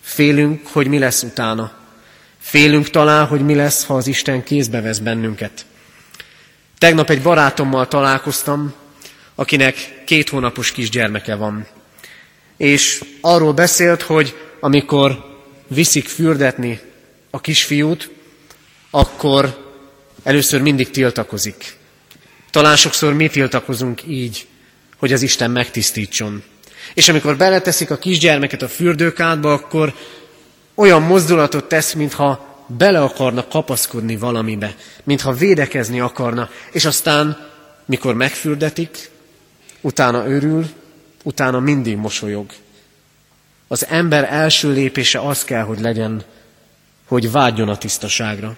félünk, 0.00 0.66
hogy 0.66 0.86
mi 0.86 0.98
lesz 0.98 1.22
utána, 1.22 1.72
félünk 2.38 2.90
talán, 2.90 3.26
hogy 3.26 3.40
mi 3.40 3.54
lesz, 3.54 3.84
ha 3.84 3.94
az 3.94 4.06
Isten 4.06 4.42
kézbe 4.44 4.80
vesz 4.80 4.98
bennünket. 4.98 5.66
Tegnap 6.78 7.10
egy 7.10 7.22
barátommal 7.22 7.88
találkoztam, 7.88 8.74
akinek 9.34 10.02
két 10.04 10.28
hónapos 10.28 10.72
kisgyermeke 10.72 11.34
van. 11.34 11.66
És 12.56 13.04
arról 13.20 13.52
beszélt, 13.52 14.02
hogy 14.02 14.34
amikor 14.64 15.24
viszik 15.66 16.08
fürdetni 16.08 16.80
a 17.30 17.40
kisfiút, 17.40 18.10
akkor 18.90 19.72
először 20.22 20.60
mindig 20.60 20.90
tiltakozik. 20.90 21.76
Talán 22.50 22.76
sokszor 22.76 23.12
mi 23.14 23.28
tiltakozunk 23.28 24.02
így, 24.06 24.46
hogy 24.96 25.12
az 25.12 25.22
Isten 25.22 25.50
megtisztítson. 25.50 26.42
És 26.94 27.08
amikor 27.08 27.36
beleteszik 27.36 27.90
a 27.90 27.98
kisgyermeket 27.98 28.62
a 28.62 28.68
fürdőkádba, 28.68 29.52
akkor 29.52 29.94
olyan 30.74 31.02
mozdulatot 31.02 31.64
tesz, 31.64 31.92
mintha 31.92 32.64
bele 32.66 33.02
akarna 33.02 33.48
kapaszkodni 33.48 34.16
valamibe, 34.16 34.74
mintha 35.04 35.32
védekezni 35.32 36.00
akarna, 36.00 36.50
és 36.72 36.84
aztán, 36.84 37.48
mikor 37.86 38.14
megfürdetik, 38.14 39.10
utána 39.80 40.26
örül, 40.26 40.66
utána 41.22 41.60
mindig 41.60 41.96
mosolyog. 41.96 42.46
Az 43.72 43.86
ember 43.86 44.24
első 44.32 44.72
lépése 44.72 45.20
az 45.20 45.44
kell, 45.44 45.62
hogy 45.62 45.80
legyen, 45.80 46.22
hogy 47.06 47.30
vágyjon 47.30 47.68
a 47.68 47.76
tisztaságra, 47.78 48.56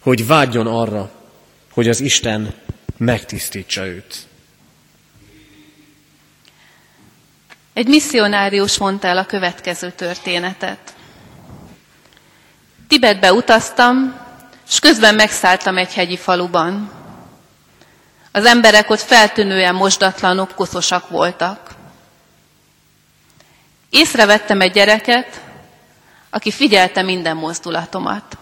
hogy 0.00 0.26
vágyjon 0.26 0.66
arra, 0.66 1.10
hogy 1.72 1.88
az 1.88 2.00
Isten 2.00 2.54
megtisztítsa 2.96 3.86
őt. 3.86 4.26
Egy 7.72 7.86
misszionárius 7.86 8.78
mondta 8.78 9.06
el 9.08 9.16
a 9.18 9.26
következő 9.26 9.90
történetet. 9.90 10.94
Tibetbe 12.88 13.32
utaztam, 13.32 14.20
és 14.68 14.78
közben 14.78 15.14
megszálltam 15.14 15.76
egy 15.78 15.92
hegyi 15.92 16.16
faluban. 16.16 16.90
Az 18.30 18.44
emberek 18.44 18.90
ott 18.90 19.00
feltűnően 19.00 19.74
mosdatlanok, 19.74 20.54
koszosak 20.54 21.08
voltak. 21.08 21.80
Észrevettem 23.92 24.60
egy 24.60 24.72
gyereket, 24.72 25.40
aki 26.30 26.50
figyelte 26.50 27.02
minden 27.02 27.36
mozdulatomat. 27.36 28.38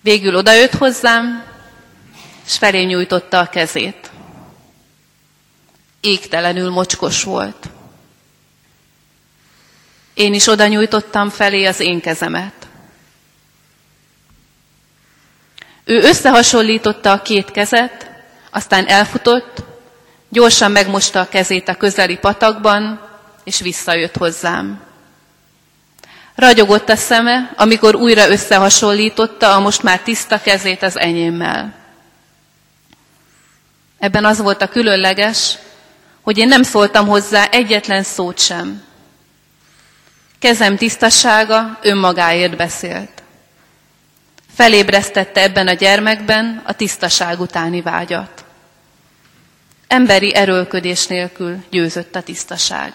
Végül 0.00 0.36
odajött 0.36 0.72
hozzám, 0.72 1.44
és 2.46 2.56
felé 2.58 2.82
nyújtotta 2.84 3.38
a 3.38 3.46
kezét. 3.46 4.10
Égtelenül 6.00 6.70
mocskos 6.70 7.22
volt. 7.22 7.68
Én 10.14 10.34
is 10.34 10.46
oda 10.46 10.66
nyújtottam 10.66 11.30
felé 11.30 11.64
az 11.64 11.80
én 11.80 12.00
kezemet. 12.00 12.66
Ő 15.84 16.02
összehasonlította 16.02 17.12
a 17.12 17.22
két 17.22 17.50
kezet, 17.50 18.10
aztán 18.50 18.86
elfutott, 18.86 19.62
gyorsan 20.28 20.70
megmosta 20.70 21.20
a 21.20 21.28
kezét 21.28 21.68
a 21.68 21.74
közeli 21.76 22.16
patakban, 22.18 23.08
és 23.44 23.60
visszajött 23.60 24.16
hozzám. 24.16 24.80
Ragyogott 26.34 26.88
a 26.88 26.96
szeme, 26.96 27.52
amikor 27.56 27.94
újra 27.94 28.28
összehasonlította 28.28 29.54
a 29.54 29.60
most 29.60 29.82
már 29.82 30.00
tiszta 30.00 30.40
kezét 30.40 30.82
az 30.82 30.98
enyémmel. 30.98 31.74
Ebben 33.98 34.24
az 34.24 34.38
volt 34.38 34.62
a 34.62 34.68
különleges, 34.68 35.58
hogy 36.22 36.38
én 36.38 36.48
nem 36.48 36.62
szóltam 36.62 37.06
hozzá 37.06 37.44
egyetlen 37.44 38.02
szót 38.02 38.38
sem. 38.38 38.82
Kezem 40.38 40.76
tisztasága 40.76 41.78
önmagáért 41.82 42.56
beszélt. 42.56 43.22
Felébresztette 44.54 45.40
ebben 45.42 45.68
a 45.68 45.72
gyermekben 45.72 46.62
a 46.64 46.72
tisztaság 46.72 47.40
utáni 47.40 47.82
vágyat. 47.82 48.44
Emberi 49.88 50.34
erőlködés 50.34 51.06
nélkül 51.06 51.64
győzött 51.70 52.14
a 52.16 52.22
tisztaság. 52.22 52.92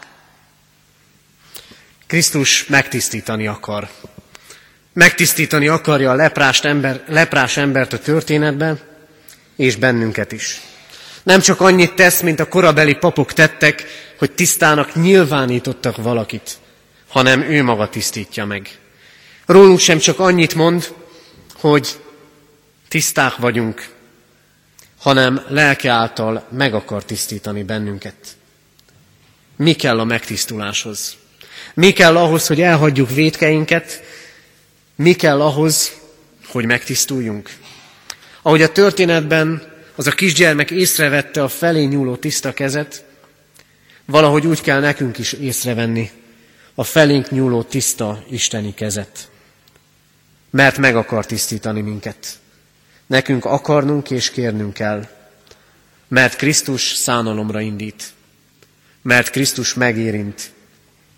Krisztus 2.07 2.65
megtisztítani 2.67 3.47
akar. 3.47 3.89
Megtisztítani 4.93 5.67
akarja 5.67 6.11
a 6.11 6.15
leprást 6.15 6.65
ember, 6.65 7.03
leprás 7.07 7.57
embert 7.57 7.93
a 7.93 7.99
történetben, 7.99 8.79
és 9.55 9.75
bennünket 9.75 10.31
is. 10.31 10.61
Nem 11.23 11.39
csak 11.39 11.61
annyit 11.61 11.93
tesz, 11.93 12.21
mint 12.21 12.39
a 12.39 12.47
korabeli 12.47 12.95
papok 12.95 13.33
tettek, 13.33 13.85
hogy 14.17 14.31
tisztának 14.31 14.95
nyilvánítottak 14.95 15.97
valakit, 15.97 16.57
hanem 17.07 17.41
ő 17.41 17.63
maga 17.63 17.89
tisztítja 17.89 18.45
meg. 18.45 18.69
Rólunk 19.45 19.79
sem 19.79 19.97
csak 19.97 20.19
annyit 20.19 20.55
mond, 20.55 20.93
hogy 21.53 21.99
tiszták 22.87 23.35
vagyunk, 23.35 23.89
hanem 24.99 25.41
lelke 25.47 25.91
által 25.91 26.47
meg 26.51 26.73
akar 26.73 27.05
tisztítani 27.05 27.63
bennünket. 27.63 28.15
Mi 29.55 29.73
kell 29.73 29.99
a 29.99 30.03
megtisztuláshoz? 30.03 31.15
Mi 31.73 31.91
kell 31.91 32.17
ahhoz, 32.17 32.47
hogy 32.47 32.61
elhagyjuk 32.61 33.09
védkeinket? 33.09 34.03
Mi 34.95 35.13
kell 35.13 35.41
ahhoz, 35.41 35.91
hogy 36.47 36.65
megtisztuljunk? 36.65 37.49
Ahogy 38.41 38.61
a 38.61 38.71
történetben 38.71 39.73
az 39.95 40.07
a 40.07 40.11
kisgyermek 40.11 40.71
észrevette 40.71 41.43
a 41.43 41.47
felé 41.47 41.83
nyúló 41.83 42.15
tiszta 42.15 42.53
kezet, 42.53 43.05
valahogy 44.05 44.47
úgy 44.47 44.61
kell 44.61 44.79
nekünk 44.79 45.17
is 45.17 45.33
észrevenni 45.33 46.11
a 46.75 46.83
felénk 46.83 47.29
nyúló 47.29 47.63
tiszta 47.63 48.23
isteni 48.29 48.73
kezet. 48.73 49.29
Mert 50.49 50.77
meg 50.77 50.95
akar 50.95 51.25
tisztítani 51.25 51.81
minket. 51.81 52.39
Nekünk 53.07 53.45
akarnunk 53.45 54.11
és 54.11 54.29
kérnünk 54.29 54.73
kell, 54.73 55.07
mert 56.07 56.35
Krisztus 56.35 56.93
szánalomra 56.93 57.59
indít, 57.59 58.03
mert 59.01 59.29
Krisztus 59.29 59.73
megérint 59.73 60.51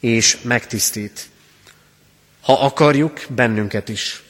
és 0.08 0.38
megtisztít. 0.41 1.30
Ha 2.41 2.54
akarjuk, 2.54 3.26
bennünket 3.30 3.89
is, 3.89 4.24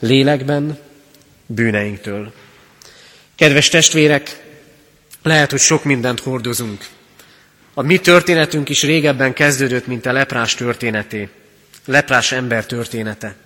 lélekben, 0.00 0.78
bűneinktől. 1.46 2.32
Kedves 3.34 3.68
testvérek, 3.68 4.44
lehet, 5.22 5.50
hogy 5.50 5.60
sok 5.60 5.84
mindent 5.84 6.20
hordozunk. 6.20 6.86
A 7.74 7.82
mi 7.82 7.98
történetünk 7.98 8.68
is 8.68 8.82
régebben 8.82 9.32
kezdődött, 9.32 9.86
mint 9.86 10.06
a 10.06 10.12
leprás 10.12 10.54
történeté, 10.54 11.28
leprás 11.84 12.32
ember 12.32 12.66
története. 12.66 13.36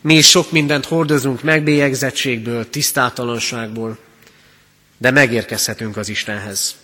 Mi 0.00 0.14
is 0.14 0.28
sok 0.28 0.50
mindent 0.50 0.84
hordozunk 0.84 1.42
megbélyegzettségből, 1.42 2.70
tisztátalanságból, 2.70 3.98
de 4.98 5.10
megérkezhetünk 5.10 5.96
az 5.96 6.08
Istenhez. 6.08 6.76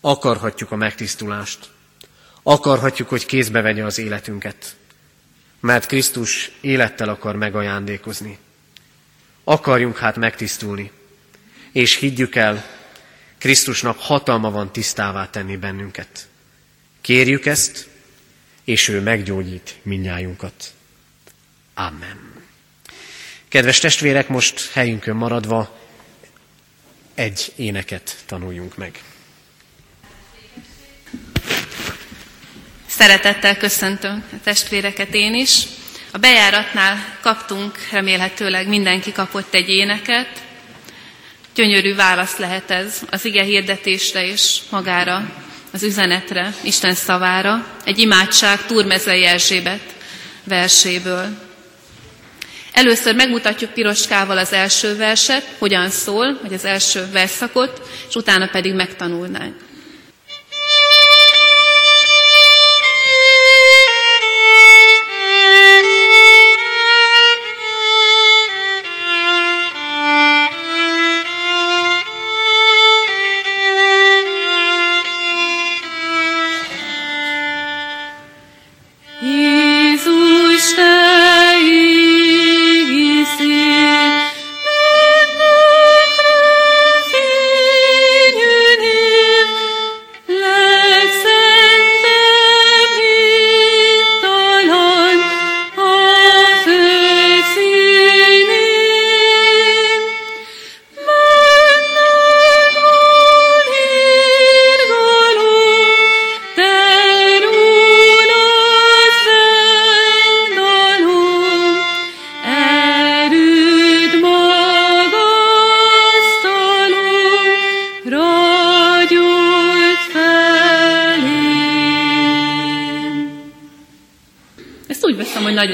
Akarhatjuk 0.00 0.70
a 0.70 0.76
megtisztulást. 0.76 1.70
Akarhatjuk, 2.42 3.08
hogy 3.08 3.26
kézbe 3.26 3.60
vegye 3.60 3.84
az 3.84 3.98
életünket. 3.98 4.76
Mert 5.60 5.86
Krisztus 5.86 6.50
élettel 6.60 7.08
akar 7.08 7.36
megajándékozni. 7.36 8.38
Akarjunk 9.44 9.98
hát 9.98 10.16
megtisztulni 10.16 10.90
és 11.72 11.96
higgyük 11.96 12.34
el, 12.34 12.78
Krisztusnak 13.38 13.98
hatalma 13.98 14.50
van 14.50 14.72
tisztává 14.72 15.30
tenni 15.30 15.56
bennünket. 15.56 16.28
Kérjük 17.00 17.46
ezt, 17.46 17.88
és 18.64 18.88
ő 18.88 19.00
meggyógyít 19.00 19.76
minnyájunkat. 19.82 20.72
Amen. 21.74 22.32
Kedves 23.48 23.78
testvérek, 23.78 24.28
most 24.28 24.70
helyünkön 24.72 25.16
maradva 25.16 25.78
egy 27.14 27.52
éneket 27.56 28.22
tanuljunk 28.26 28.76
meg. 28.76 29.02
Szeretettel 33.00 33.56
köszöntöm 33.56 34.24
a 34.32 34.36
testvéreket 34.44 35.14
én 35.14 35.34
is. 35.34 35.62
A 36.10 36.18
bejáratnál 36.18 37.18
kaptunk, 37.20 37.78
remélhetőleg 37.90 38.68
mindenki 38.68 39.12
kapott 39.12 39.54
egy 39.54 39.68
éneket, 39.68 40.28
Gyönyörű 41.54 41.94
válasz 41.94 42.36
lehet 42.36 42.70
ez 42.70 43.00
az 43.10 43.24
ige 43.24 43.42
hirdetésre 43.42 44.26
és 44.26 44.58
magára, 44.70 45.32
az 45.72 45.82
üzenetre, 45.82 46.54
Isten 46.62 46.94
szavára, 46.94 47.66
egy 47.84 47.98
imádság 47.98 48.66
Túrmezei 48.66 49.24
Erzsébet 49.24 49.94
verséből. 50.44 51.28
Először 52.72 53.14
megmutatjuk 53.14 53.70
piroskával 53.70 54.38
az 54.38 54.52
első 54.52 54.96
verset, 54.96 55.46
hogyan 55.58 55.90
szól, 55.90 56.38
vagy 56.42 56.52
az 56.52 56.64
első 56.64 57.06
verszakot, 57.12 57.88
és 58.08 58.14
utána 58.14 58.48
pedig 58.48 58.74
megtanulnánk. 58.74 59.69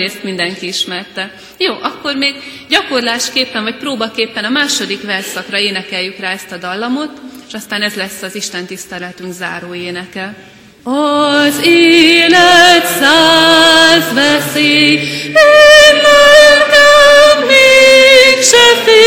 Részt 0.07 0.23
mindenki 0.23 0.67
ismerte. 0.67 1.35
Jó, 1.59 1.75
akkor 1.83 2.15
még 2.15 2.35
gyakorlásképpen 2.69 3.63
vagy 3.63 3.77
próbaképpen 3.77 4.45
a 4.45 4.49
második 4.49 5.03
verszakra 5.03 5.59
énekeljük 5.59 6.19
rá 6.19 6.31
ezt 6.33 6.53
a 6.53 6.57
dallamot, 6.57 7.11
és 7.49 7.55
aztán 7.55 7.83
ez 7.83 7.95
lesz 7.95 8.23
az 8.23 8.35
Isten 8.35 8.67
tiszteletünk 8.67 9.33
záró 9.33 9.75
éneke. 9.75 10.35
Az 10.83 11.61
élet 11.63 12.87
száz 13.01 14.13
veszély, 14.13 14.95
én 15.25 15.97
lelkem 16.03 17.47
még 17.47 18.43
se 18.43 18.83
fél, 18.85 19.06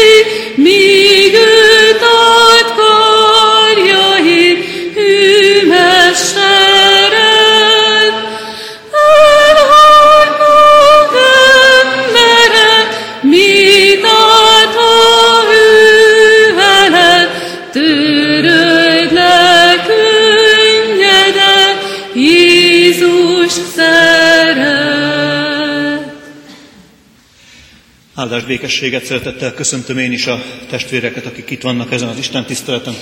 békességet 28.49 29.05
szeretettel 29.05 29.53
köszöntöm 29.53 29.97
én 29.97 30.11
is 30.11 30.27
a 30.27 30.43
testvéreket, 30.69 31.25
akik 31.25 31.49
itt 31.49 31.61
vannak 31.61 31.91
ezen 31.91 32.07
az 32.07 32.17
Isten 32.17 32.45
tiszteleten. 32.45 32.93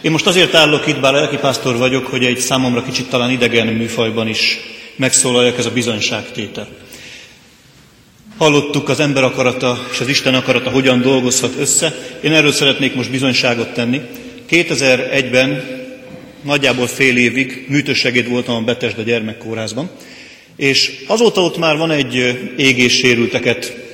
Én 0.00 0.10
most 0.10 0.26
azért 0.26 0.54
állok 0.54 0.86
itt, 0.86 1.00
bár 1.00 1.12
lelkipásztor 1.12 1.76
vagyok, 1.76 2.06
hogy 2.06 2.24
egy 2.24 2.38
számomra 2.38 2.82
kicsit 2.82 3.08
talán 3.08 3.30
idegen 3.30 3.66
műfajban 3.66 4.28
is 4.28 4.58
megszólaljak 4.96 5.58
ez 5.58 5.66
a 5.66 5.70
bizonyságtétel. 5.70 6.68
Hallottuk 8.36 8.88
az 8.88 9.00
ember 9.00 9.22
akarata 9.22 9.86
és 9.92 10.00
az 10.00 10.08
Isten 10.08 10.34
akarata 10.34 10.70
hogyan 10.70 11.00
dolgozhat 11.00 11.54
össze. 11.58 11.94
Én 12.22 12.32
erről 12.32 12.52
szeretnék 12.52 12.94
most 12.94 13.10
bizonyságot 13.10 13.72
tenni. 13.72 14.00
2001-ben 14.50 15.64
nagyjából 16.42 16.86
fél 16.86 17.16
évig 17.16 17.64
műtősegéd 17.68 18.28
voltam 18.28 18.54
a 18.54 18.64
Betesda 18.64 19.02
gyermekkórházban, 19.02 19.90
és 20.56 21.04
azóta 21.06 21.40
ott 21.40 21.58
már 21.58 21.76
van 21.76 21.90
egy 21.90 22.38
égéssérülteket 22.56 23.85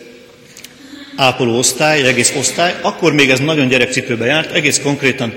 ápoló 1.16 1.58
osztály, 1.58 2.02
egész 2.02 2.32
osztály, 2.36 2.74
akkor 2.82 3.12
még 3.12 3.30
ez 3.30 3.38
nagyon 3.38 3.68
gyerekcipőbe 3.68 4.26
járt, 4.26 4.52
egész 4.52 4.80
konkrétan 4.82 5.34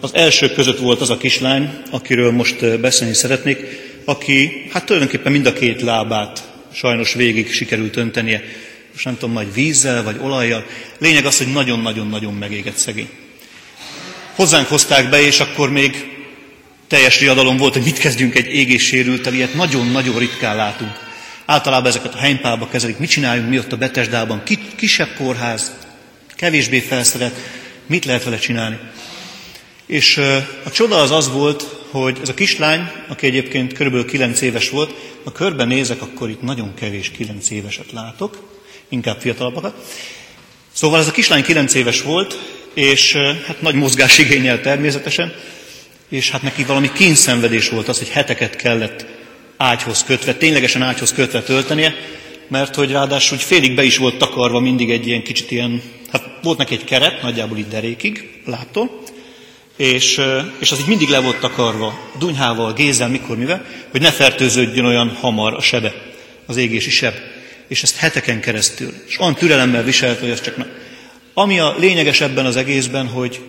az 0.00 0.14
elsők 0.14 0.54
között 0.54 0.78
volt 0.78 1.00
az 1.00 1.10
a 1.10 1.16
kislány, 1.16 1.70
akiről 1.90 2.30
most 2.30 2.80
beszélni 2.80 3.14
szeretnék, 3.14 3.58
aki 4.04 4.66
hát 4.72 4.84
tulajdonképpen 4.84 5.32
mind 5.32 5.46
a 5.46 5.52
két 5.52 5.82
lábát 5.82 6.42
sajnos 6.72 7.14
végig 7.14 7.52
sikerült 7.52 7.96
öntenie. 7.96 8.42
Most 8.92 9.04
nem 9.04 9.14
tudom, 9.14 9.34
majd 9.34 9.54
vízzel 9.54 10.02
vagy 10.02 10.16
olajjal. 10.22 10.64
Lényeg 10.98 11.24
az, 11.24 11.38
hogy 11.38 11.52
nagyon-nagyon-nagyon 11.52 12.34
megégett 12.34 12.76
szegény. 12.76 13.08
Hozzánk 14.34 14.68
hozták 14.68 15.08
be, 15.08 15.20
és 15.20 15.40
akkor 15.40 15.70
még 15.70 16.12
teljes 16.88 17.20
riadalom 17.20 17.56
volt, 17.56 17.72
hogy 17.72 17.84
mit 17.84 17.98
kezdjünk 17.98 18.34
egy 18.34 18.54
égéssérültel, 18.54 19.34
ilyet 19.34 19.54
nagyon-nagyon 19.54 20.18
ritkán 20.18 20.56
látunk. 20.56 20.92
Általában 21.46 21.88
ezeket 21.88 22.14
a 22.14 22.18
helypába 22.18 22.68
kezelik. 22.68 22.98
Mit 22.98 23.10
csináljunk 23.10 23.48
mi 23.48 23.58
ott 23.58 23.72
a 23.72 23.76
Betesdában? 23.76 24.42
Kisebb 24.76 25.14
kórház, 25.16 25.72
kevésbé 26.36 26.78
felszerelt. 26.78 27.34
Mit 27.86 28.04
lehet 28.04 28.24
vele 28.24 28.38
csinálni? 28.38 28.78
És 29.86 30.16
a 30.64 30.70
csoda 30.70 30.96
az 31.00 31.10
az 31.10 31.30
volt, 31.30 31.64
hogy 31.90 32.18
ez 32.22 32.28
a 32.28 32.34
kislány, 32.34 32.90
aki 33.08 33.26
egyébként 33.26 33.72
kb. 33.72 34.04
9 34.04 34.40
éves 34.40 34.70
volt, 34.70 34.94
ha 35.24 35.32
körben 35.32 35.68
nézek, 35.68 36.02
akkor 36.02 36.30
itt 36.30 36.42
nagyon 36.42 36.74
kevés 36.74 37.10
9 37.10 37.50
éveset 37.50 37.92
látok, 37.92 38.60
inkább 38.88 39.20
fiatalabbakat. 39.20 39.74
Szóval 40.72 41.00
ez 41.00 41.06
a 41.08 41.10
kislány 41.10 41.42
9 41.42 41.74
éves 41.74 42.02
volt, 42.02 42.38
és 42.74 43.16
hát 43.46 43.60
nagy 43.60 43.74
mozgásigényel 43.74 44.60
természetesen, 44.60 45.34
és 46.08 46.30
hát 46.30 46.42
neki 46.42 46.64
valami 46.64 46.92
kényszenvedés 46.92 47.68
volt 47.68 47.88
az, 47.88 47.98
hogy 47.98 48.08
heteket 48.08 48.56
kellett 48.56 49.06
ágyhoz 49.56 50.04
kötve, 50.04 50.34
ténylegesen 50.34 50.82
ágyhoz 50.82 51.12
kötve 51.12 51.42
töltenie, 51.42 51.94
mert 52.48 52.74
hogy 52.74 52.90
ráadásul 52.90 53.36
hogy 53.36 53.46
félig 53.46 53.74
be 53.74 53.82
is 53.82 53.96
volt 53.96 54.18
takarva 54.18 54.60
mindig 54.60 54.90
egy 54.90 55.06
ilyen 55.06 55.22
kicsit 55.22 55.50
ilyen, 55.50 55.82
hát 56.12 56.38
volt 56.42 56.58
neki 56.58 56.74
egy 56.74 56.84
keret, 56.84 57.22
nagyjából 57.22 57.58
itt 57.58 57.70
derékig, 57.70 58.40
láttól, 58.46 59.02
és, 59.76 60.20
és 60.58 60.72
az 60.72 60.80
így 60.80 60.86
mindig 60.86 61.08
le 61.08 61.20
volt 61.20 61.40
takarva, 61.40 62.10
dunyhával, 62.18 62.72
gézzel, 62.72 63.08
mikor, 63.08 63.36
mivel, 63.36 63.66
hogy 63.90 64.00
ne 64.00 64.10
fertőződjön 64.10 64.84
olyan 64.84 65.08
hamar 65.08 65.54
a 65.54 65.60
sebe, 65.60 65.94
az 66.46 66.56
égési 66.56 66.90
seb. 66.90 67.14
És 67.68 67.82
ezt 67.82 67.96
heteken 67.96 68.40
keresztül, 68.40 68.92
és 69.06 69.20
olyan 69.20 69.34
türelemmel 69.34 69.82
viselt, 69.82 70.20
hogy 70.20 70.30
ez 70.30 70.40
csak... 70.40 70.56
Na. 70.56 70.66
Ami 71.34 71.58
a 71.58 71.74
lényeges 71.78 72.20
ebben 72.20 72.46
az 72.46 72.56
egészben, 72.56 73.06
hogy 73.06 73.40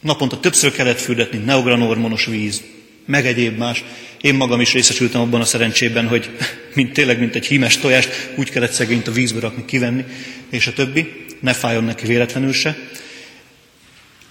naponta 0.00 0.40
többször 0.40 0.72
kellett 0.72 1.00
fürdetni, 1.00 1.38
neugranormonos 1.38 2.24
víz, 2.26 2.62
meg 3.06 3.26
egyéb 3.26 3.58
más. 3.58 3.84
Én 4.20 4.34
magam 4.34 4.60
is 4.60 4.72
részesültem 4.72 5.20
abban 5.20 5.40
a 5.40 5.44
szerencsében, 5.44 6.08
hogy 6.08 6.30
mint, 6.74 6.92
tényleg, 6.92 7.18
mint 7.18 7.34
egy 7.34 7.46
hímes 7.46 7.78
tojást, 7.78 8.30
úgy 8.36 8.50
kellett 8.50 8.72
szegényt 8.72 9.08
a 9.08 9.12
vízbe 9.12 9.40
rakni, 9.40 9.64
kivenni, 9.64 10.04
és 10.50 10.66
a 10.66 10.72
többi. 10.72 11.26
Ne 11.40 11.52
fájjon 11.52 11.84
neki 11.84 12.06
véletlenül 12.06 12.52
se. 12.52 12.76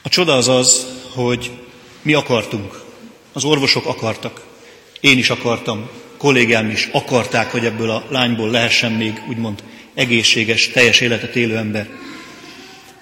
A 0.01 0.09
csoda 0.09 0.35
az 0.35 0.47
az, 0.47 0.87
hogy 1.13 1.51
mi 2.01 2.13
akartunk. 2.13 2.81
Az 3.33 3.43
orvosok 3.43 3.85
akartak. 3.85 4.45
Én 4.99 5.17
is 5.17 5.29
akartam. 5.29 5.89
Kollégám 6.17 6.69
is 6.69 6.89
akarták, 6.91 7.51
hogy 7.51 7.65
ebből 7.65 7.89
a 7.89 8.05
lányból 8.09 8.49
lehessen 8.49 8.91
még 8.91 9.21
úgymond 9.29 9.63
egészséges, 9.93 10.67
teljes 10.67 10.99
életet 10.99 11.35
élő 11.35 11.57
ember. 11.57 11.89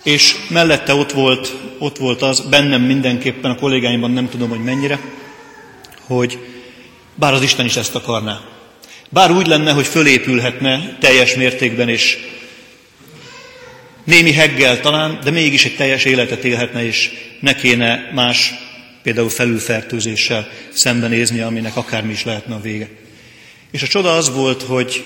És 0.03 0.36
mellette 0.49 0.93
ott 0.93 1.12
volt, 1.12 1.56
ott 1.77 1.97
volt 1.97 2.21
az, 2.21 2.39
bennem 2.39 2.82
mindenképpen, 2.82 3.51
a 3.51 3.56
kollégáimban 3.56 4.12
nem 4.12 4.30
tudom, 4.30 4.49
hogy 4.49 4.63
mennyire, 4.63 4.99
hogy 6.07 6.39
bár 7.15 7.33
az 7.33 7.41
Isten 7.41 7.65
is 7.65 7.75
ezt 7.75 7.95
akarná. 7.95 8.41
Bár 9.09 9.31
úgy 9.31 9.47
lenne, 9.47 9.71
hogy 9.71 9.87
fölépülhetne 9.87 10.97
teljes 10.99 11.35
mértékben, 11.35 11.89
és 11.89 12.17
némi 14.03 14.31
heggel 14.31 14.79
talán, 14.79 15.19
de 15.23 15.31
mégis 15.31 15.65
egy 15.65 15.75
teljes 15.75 16.05
életet 16.05 16.43
élhetne, 16.43 16.85
és 16.85 17.11
ne 17.39 17.55
kéne 17.55 18.11
más, 18.13 18.53
például 19.03 19.29
felülfertőzéssel 19.29 20.49
szembenézni, 20.73 21.39
aminek 21.39 21.75
akármi 21.75 22.11
is 22.11 22.23
lehetne 22.23 22.55
a 22.55 22.61
vége. 22.61 22.89
És 23.71 23.81
a 23.81 23.87
csoda 23.87 24.15
az 24.15 24.33
volt, 24.33 24.61
hogy, 24.61 25.05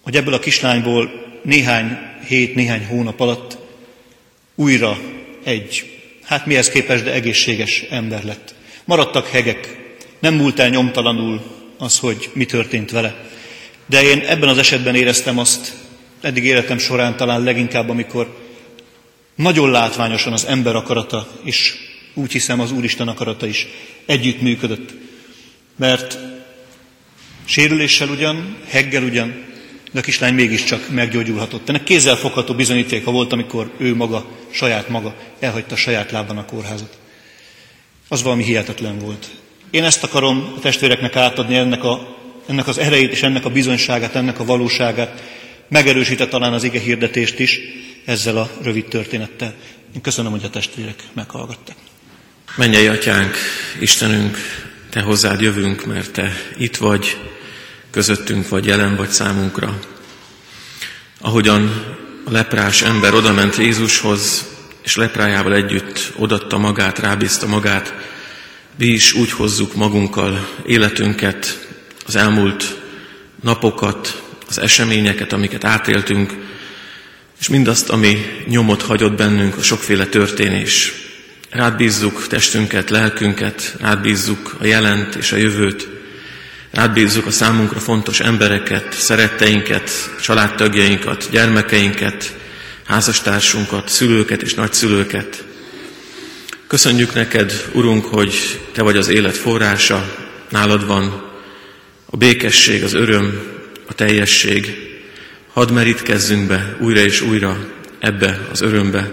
hogy 0.00 0.16
ebből 0.16 0.34
a 0.34 0.38
kislányból 0.38 1.10
néhány 1.42 1.98
hét, 2.26 2.54
néhány 2.54 2.86
hónap 2.86 3.20
alatt 3.20 3.58
újra 4.54 4.98
egy, 5.44 6.00
hát 6.24 6.46
mihez 6.46 6.70
képest, 6.70 7.04
de 7.04 7.12
egészséges 7.12 7.84
ember 7.90 8.24
lett. 8.24 8.54
Maradtak 8.88 9.26
hegek, 9.26 9.76
nem 10.18 10.34
múlt 10.34 10.58
el 10.58 10.68
nyomtalanul 10.68 11.42
az, 11.78 11.98
hogy 11.98 12.30
mi 12.32 12.44
történt 12.44 12.90
vele. 12.90 13.24
De 13.86 14.02
én 14.02 14.18
ebben 14.18 14.48
az 14.48 14.58
esetben 14.58 14.94
éreztem 14.94 15.38
azt, 15.38 15.74
eddig 16.20 16.44
életem 16.44 16.78
során 16.78 17.16
talán 17.16 17.42
leginkább, 17.42 17.88
amikor 17.88 18.38
nagyon 19.34 19.70
látványosan 19.70 20.32
az 20.32 20.44
ember 20.44 20.74
akarata, 20.74 21.28
és 21.42 21.74
úgy 22.14 22.32
hiszem 22.32 22.60
az 22.60 22.72
Úristen 22.72 23.08
akarata 23.08 23.46
is 23.46 23.66
együtt 24.06 24.40
működött. 24.40 24.94
Mert 25.76 26.18
sérüléssel 27.44 28.08
ugyan, 28.08 28.56
heggel 28.68 29.02
ugyan, 29.02 29.44
de 29.92 29.98
a 29.98 30.02
kislány 30.02 30.34
mégiscsak 30.34 30.90
meggyógyulhatott. 30.90 31.68
Ennek 31.68 31.84
kézzelfogható 31.84 32.54
bizonyítéka 32.54 33.10
volt, 33.10 33.32
amikor 33.32 33.70
ő 33.78 33.94
maga, 33.94 34.26
saját 34.50 34.88
maga 34.88 35.14
elhagyta 35.38 35.76
saját 35.76 36.10
lábban 36.10 36.38
a 36.38 36.44
kórházat. 36.44 36.98
Az 38.08 38.22
valami 38.22 38.44
hihetetlen 38.44 38.98
volt. 38.98 39.26
Én 39.70 39.84
ezt 39.84 40.04
akarom 40.04 40.52
a 40.56 40.60
testvéreknek 40.60 41.16
átadni, 41.16 41.54
ennek, 41.54 41.84
a, 41.84 42.16
ennek 42.46 42.66
az 42.66 42.78
erejét 42.78 43.12
és 43.12 43.22
ennek 43.22 43.44
a 43.44 43.50
bizonyságát, 43.50 44.14
ennek 44.14 44.40
a 44.40 44.44
valóságát. 44.44 45.22
Megerősített 45.68 46.30
talán 46.30 46.52
az 46.52 46.64
ige 46.64 46.80
hirdetést 46.80 47.38
is 47.38 47.60
ezzel 48.04 48.36
a 48.36 48.50
rövid 48.62 48.84
történettel. 48.84 49.54
Én 49.94 50.00
köszönöm, 50.00 50.30
hogy 50.30 50.44
a 50.44 50.50
testvérek 50.50 51.02
meghallgattak. 51.12 51.76
Menjei 52.56 52.86
atyánk, 52.86 53.36
Istenünk, 53.80 54.36
te 54.90 55.00
hozzád 55.00 55.40
jövünk, 55.40 55.86
mert 55.86 56.12
te 56.12 56.32
itt 56.58 56.76
vagy, 56.76 57.16
közöttünk 57.90 58.48
vagy, 58.48 58.66
jelen 58.66 58.96
vagy 58.96 59.08
számunkra. 59.08 59.78
Ahogyan 61.20 61.96
a 62.24 62.30
leprás 62.30 62.82
ember 62.82 63.14
odament 63.14 63.56
Jézushoz, 63.56 64.46
és 64.88 64.96
leprájával 64.96 65.54
együtt 65.54 66.12
odatta 66.16 66.58
magát, 66.58 66.98
rábízta 66.98 67.46
magát, 67.46 67.94
mi 68.78 68.86
is 68.86 69.12
úgy 69.12 69.30
hozzuk 69.30 69.74
magunkkal 69.74 70.48
életünket, 70.66 71.68
az 72.06 72.16
elmúlt 72.16 72.78
napokat, 73.42 74.22
az 74.48 74.60
eseményeket, 74.60 75.32
amiket 75.32 75.64
átéltünk, 75.64 76.34
és 77.40 77.48
mindazt, 77.48 77.90
ami 77.90 78.26
nyomot 78.46 78.82
hagyott 78.82 79.16
bennünk, 79.16 79.56
a 79.56 79.62
sokféle 79.62 80.06
történés. 80.06 80.92
Rád 81.50 81.76
bízzuk 81.76 82.26
testünket, 82.26 82.90
lelkünket, 82.90 83.76
rád 83.80 84.00
bízzuk 84.00 84.56
a 84.60 84.64
jelent 84.64 85.14
és 85.14 85.32
a 85.32 85.36
jövőt, 85.36 85.88
Átbízzuk 86.74 87.26
a 87.26 87.30
számunkra 87.30 87.80
fontos 87.80 88.20
embereket, 88.20 88.92
szeretteinket, 88.92 89.90
családtagjainkat, 90.20 91.28
gyermekeinket, 91.30 92.37
házastársunkat, 92.88 93.88
szülőket 93.88 94.42
és 94.42 94.54
nagyszülőket. 94.54 95.44
Köszönjük 96.66 97.14
neked, 97.14 97.68
Urunk, 97.72 98.04
hogy 98.04 98.60
Te 98.72 98.82
vagy 98.82 98.96
az 98.96 99.08
élet 99.08 99.36
forrása, 99.36 100.16
nálad 100.48 100.86
van 100.86 101.30
a 102.06 102.16
békesség, 102.16 102.82
az 102.82 102.94
öröm, 102.94 103.42
a 103.86 103.94
teljesség. 103.94 104.76
Hadd 105.52 105.72
merítkezzünk 105.72 106.46
be 106.46 106.76
újra 106.80 107.00
és 107.00 107.20
újra 107.20 107.66
ebbe 107.98 108.46
az 108.50 108.60
örömbe, 108.60 109.12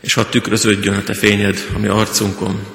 és 0.00 0.14
hadd 0.14 0.30
tükröződjön 0.30 0.94
a 0.94 1.02
Te 1.02 1.14
fényed 1.14 1.66
a 1.74 1.78
mi 1.78 1.86
arcunkon. 1.86 2.66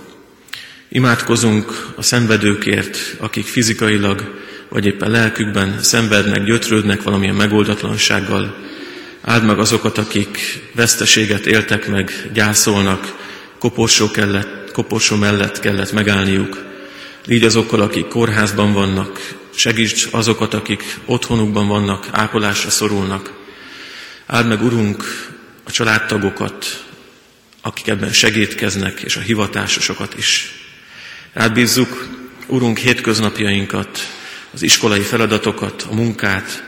Imádkozunk 0.89 1.93
a 1.96 2.02
szenvedőkért, 2.02 3.15
akik 3.20 3.46
fizikailag 3.46 4.41
vagy 4.70 4.86
éppen 4.86 5.12
lelkükben 5.12 5.82
szenvednek, 5.82 6.43
gyötrődnek 6.43 7.04
valamilyen 7.04 7.36
megoldatlansággal. 7.36 8.67
Áld 9.21 9.43
meg 9.43 9.60
azokat, 9.60 9.97
akik 9.97 10.60
veszteséget 10.75 11.45
éltek 11.45 11.88
meg, 11.88 12.30
gyászolnak, 12.34 13.15
koporsó, 13.60 14.12
kellett, 14.12 14.71
koporsó 14.71 15.15
mellett 15.15 15.60
kellett 15.60 15.91
megállniuk. 15.91 16.65
Így 17.27 17.43
azokkal, 17.43 17.82
akik 17.82 18.08
kórházban 18.08 18.73
vannak, 18.73 19.34
segíts 19.56 20.08
azokat, 20.12 20.53
akik 20.53 20.84
otthonukban 21.06 21.67
vannak, 21.67 22.08
ápolásra 22.12 22.69
szorulnak. 22.69 23.34
Áld 24.25 24.47
meg, 24.47 24.63
Urunk, 24.63 25.30
a 25.63 25.71
családtagokat, 25.71 26.86
akik 27.62 27.88
ebben 27.88 28.12
segítkeznek, 28.12 29.01
és 29.01 29.15
a 29.15 29.19
hivatásosokat 29.19 30.17
is. 30.17 30.51
Átbízzuk, 31.34 32.08
Urunk, 32.47 32.77
hétköznapjainkat, 32.77 33.99
az 34.53 34.62
iskolai 34.62 35.01
feladatokat, 35.01 35.86
a 35.89 35.93
munkát, 35.93 36.66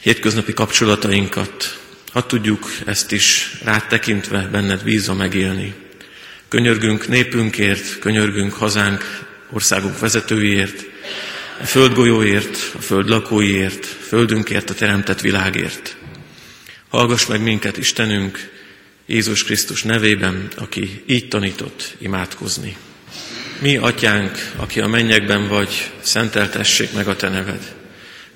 hétköznapi 0.00 0.52
kapcsolatainkat, 0.52 1.78
ha 2.12 2.26
tudjuk 2.26 2.70
ezt 2.86 3.12
is 3.12 3.58
rád 3.64 3.86
tekintve 3.86 4.48
benned 4.52 4.82
bízva 4.82 5.14
megélni. 5.14 5.74
Könyörgünk 6.48 7.08
népünkért, 7.08 7.98
könyörgünk 7.98 8.52
hazánk, 8.52 9.28
országunk 9.50 9.98
vezetőiért, 9.98 10.84
a 11.60 11.64
földgolyóért, 11.64 12.72
a 12.78 12.80
föld 12.80 13.08
lakóiért, 13.08 13.86
földünkért, 13.86 14.70
a 14.70 14.74
teremtett 14.74 15.20
világért. 15.20 15.96
Hallgass 16.88 17.26
meg 17.26 17.42
minket, 17.42 17.76
Istenünk, 17.76 18.50
Jézus 19.06 19.44
Krisztus 19.44 19.82
nevében, 19.82 20.48
aki 20.56 21.02
így 21.06 21.28
tanított 21.28 21.94
imádkozni. 21.98 22.76
Mi, 23.60 23.76
atyánk, 23.76 24.52
aki 24.56 24.80
a 24.80 24.86
mennyekben 24.86 25.48
vagy, 25.48 25.90
szenteltessék 26.00 26.92
meg 26.92 27.08
a 27.08 27.16
te 27.16 27.28
neved. 27.28 27.79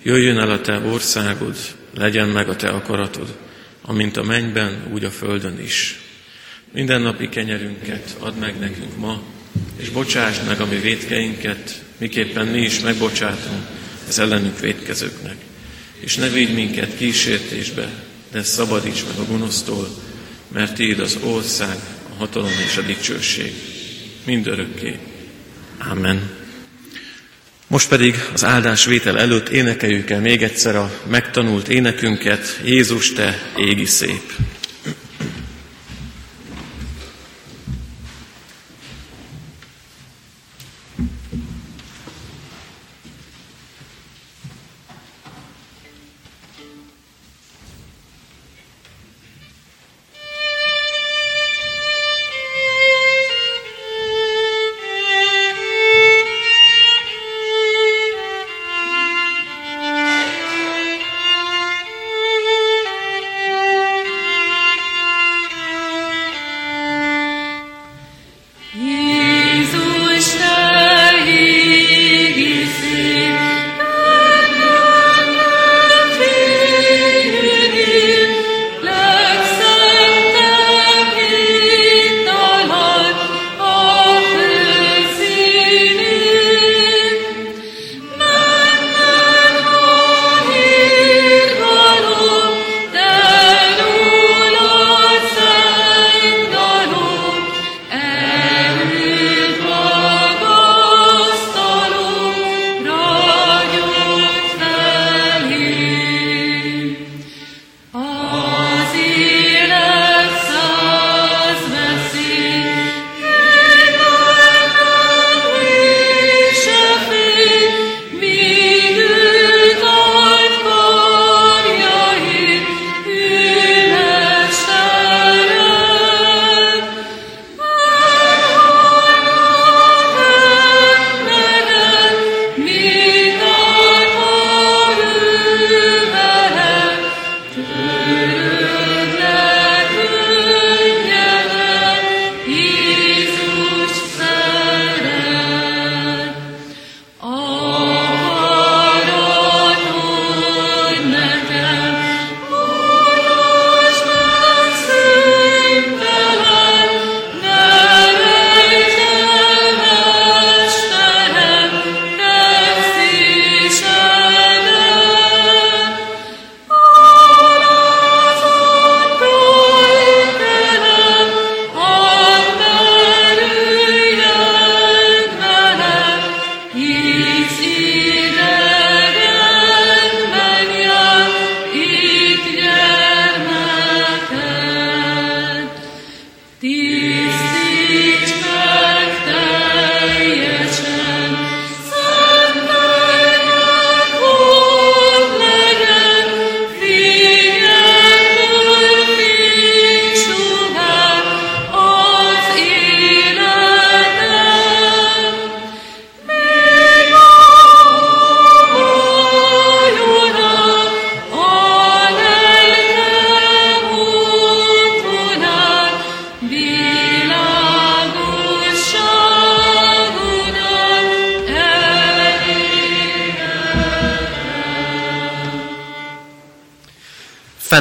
Jöjjön 0.06 0.38
el 0.38 0.50
a 0.50 0.60
te 0.60 0.78
országod, 0.78 1.56
legyen 1.94 2.28
meg 2.28 2.48
a 2.48 2.56
te 2.56 2.68
akaratod, 2.68 3.34
amint 3.82 4.16
a 4.16 4.22
mennyben, 4.22 4.90
úgy 4.92 5.04
a 5.04 5.10
földön 5.10 5.60
is. 5.60 6.00
Minden 6.72 7.00
napi 7.00 7.28
kenyerünket 7.28 8.16
add 8.18 8.34
meg 8.34 8.58
nekünk 8.58 8.96
ma, 8.96 9.22
és 9.76 9.88
bocsásd 9.88 10.46
meg 10.46 10.60
a 10.60 10.66
mi 10.66 10.76
védkeinket, 10.76 11.82
miképpen 11.98 12.46
mi 12.46 12.60
is 12.60 12.80
megbocsátunk 12.80 13.66
az 14.08 14.18
ellenünk 14.18 14.60
védkezőknek. 14.60 15.36
És 16.00 16.16
ne 16.16 16.28
védj 16.28 16.52
minket 16.52 16.96
kísértésbe, 16.96 17.88
de 18.30 18.42
szabadíts 18.42 19.04
meg 19.04 19.18
a 19.18 19.30
gonosztól, 19.30 19.88
mert 20.48 20.74
Tiéd 20.74 21.00
az 21.00 21.18
ország, 21.22 21.76
a 22.10 22.14
hatalom 22.18 22.52
és 22.66 22.76
a 22.76 22.82
dicsőség, 22.82 23.52
mindörökké. 24.24 24.98
Amen. 25.90 26.43
Most 27.74 27.88
pedig 27.88 28.14
az 28.32 28.44
áldás 28.44 28.84
vétel 28.84 29.18
előtt 29.18 29.48
énekeljük 29.48 30.10
el 30.10 30.20
még 30.20 30.42
egyszer 30.42 30.76
a 30.76 30.90
megtanult 31.10 31.68
énekünket, 31.68 32.60
Jézus, 32.64 33.12
te 33.12 33.52
égi 33.56 33.84
szép. 33.84 34.32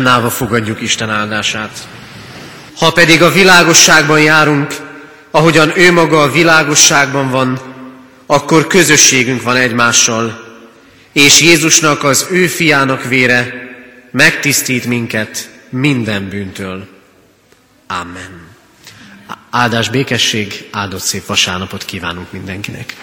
Fennállva 0.04 0.30
fogadjuk 0.30 0.82
Isten 0.82 1.10
áldását. 1.10 1.88
Ha 2.76 2.92
pedig 2.92 3.22
a 3.22 3.32
világosságban 3.32 4.22
járunk, 4.22 4.76
ahogyan 5.32 5.78
ő 5.78 5.92
maga 5.92 6.22
a 6.22 6.32
világosságban 6.32 7.30
van, 7.30 7.60
akkor 8.26 8.68
közösségünk 8.68 9.42
van 9.42 9.56
egymással, 9.56 10.44
és 11.14 11.42
Jézusnak 11.42 12.04
az 12.04 12.28
ő 12.32 12.48
fiának 12.48 13.04
vére 13.04 13.54
megtisztít 14.12 14.86
minket 14.86 15.50
minden 15.70 16.30
bűntől. 16.30 16.88
Amen. 17.88 18.48
Áldás 19.50 19.90
békesség, 19.90 20.68
áldott 20.72 21.02
szép 21.02 21.26
vasárnapot 21.26 21.86
kívánunk 21.86 22.32
mindenkinek. 22.32 22.96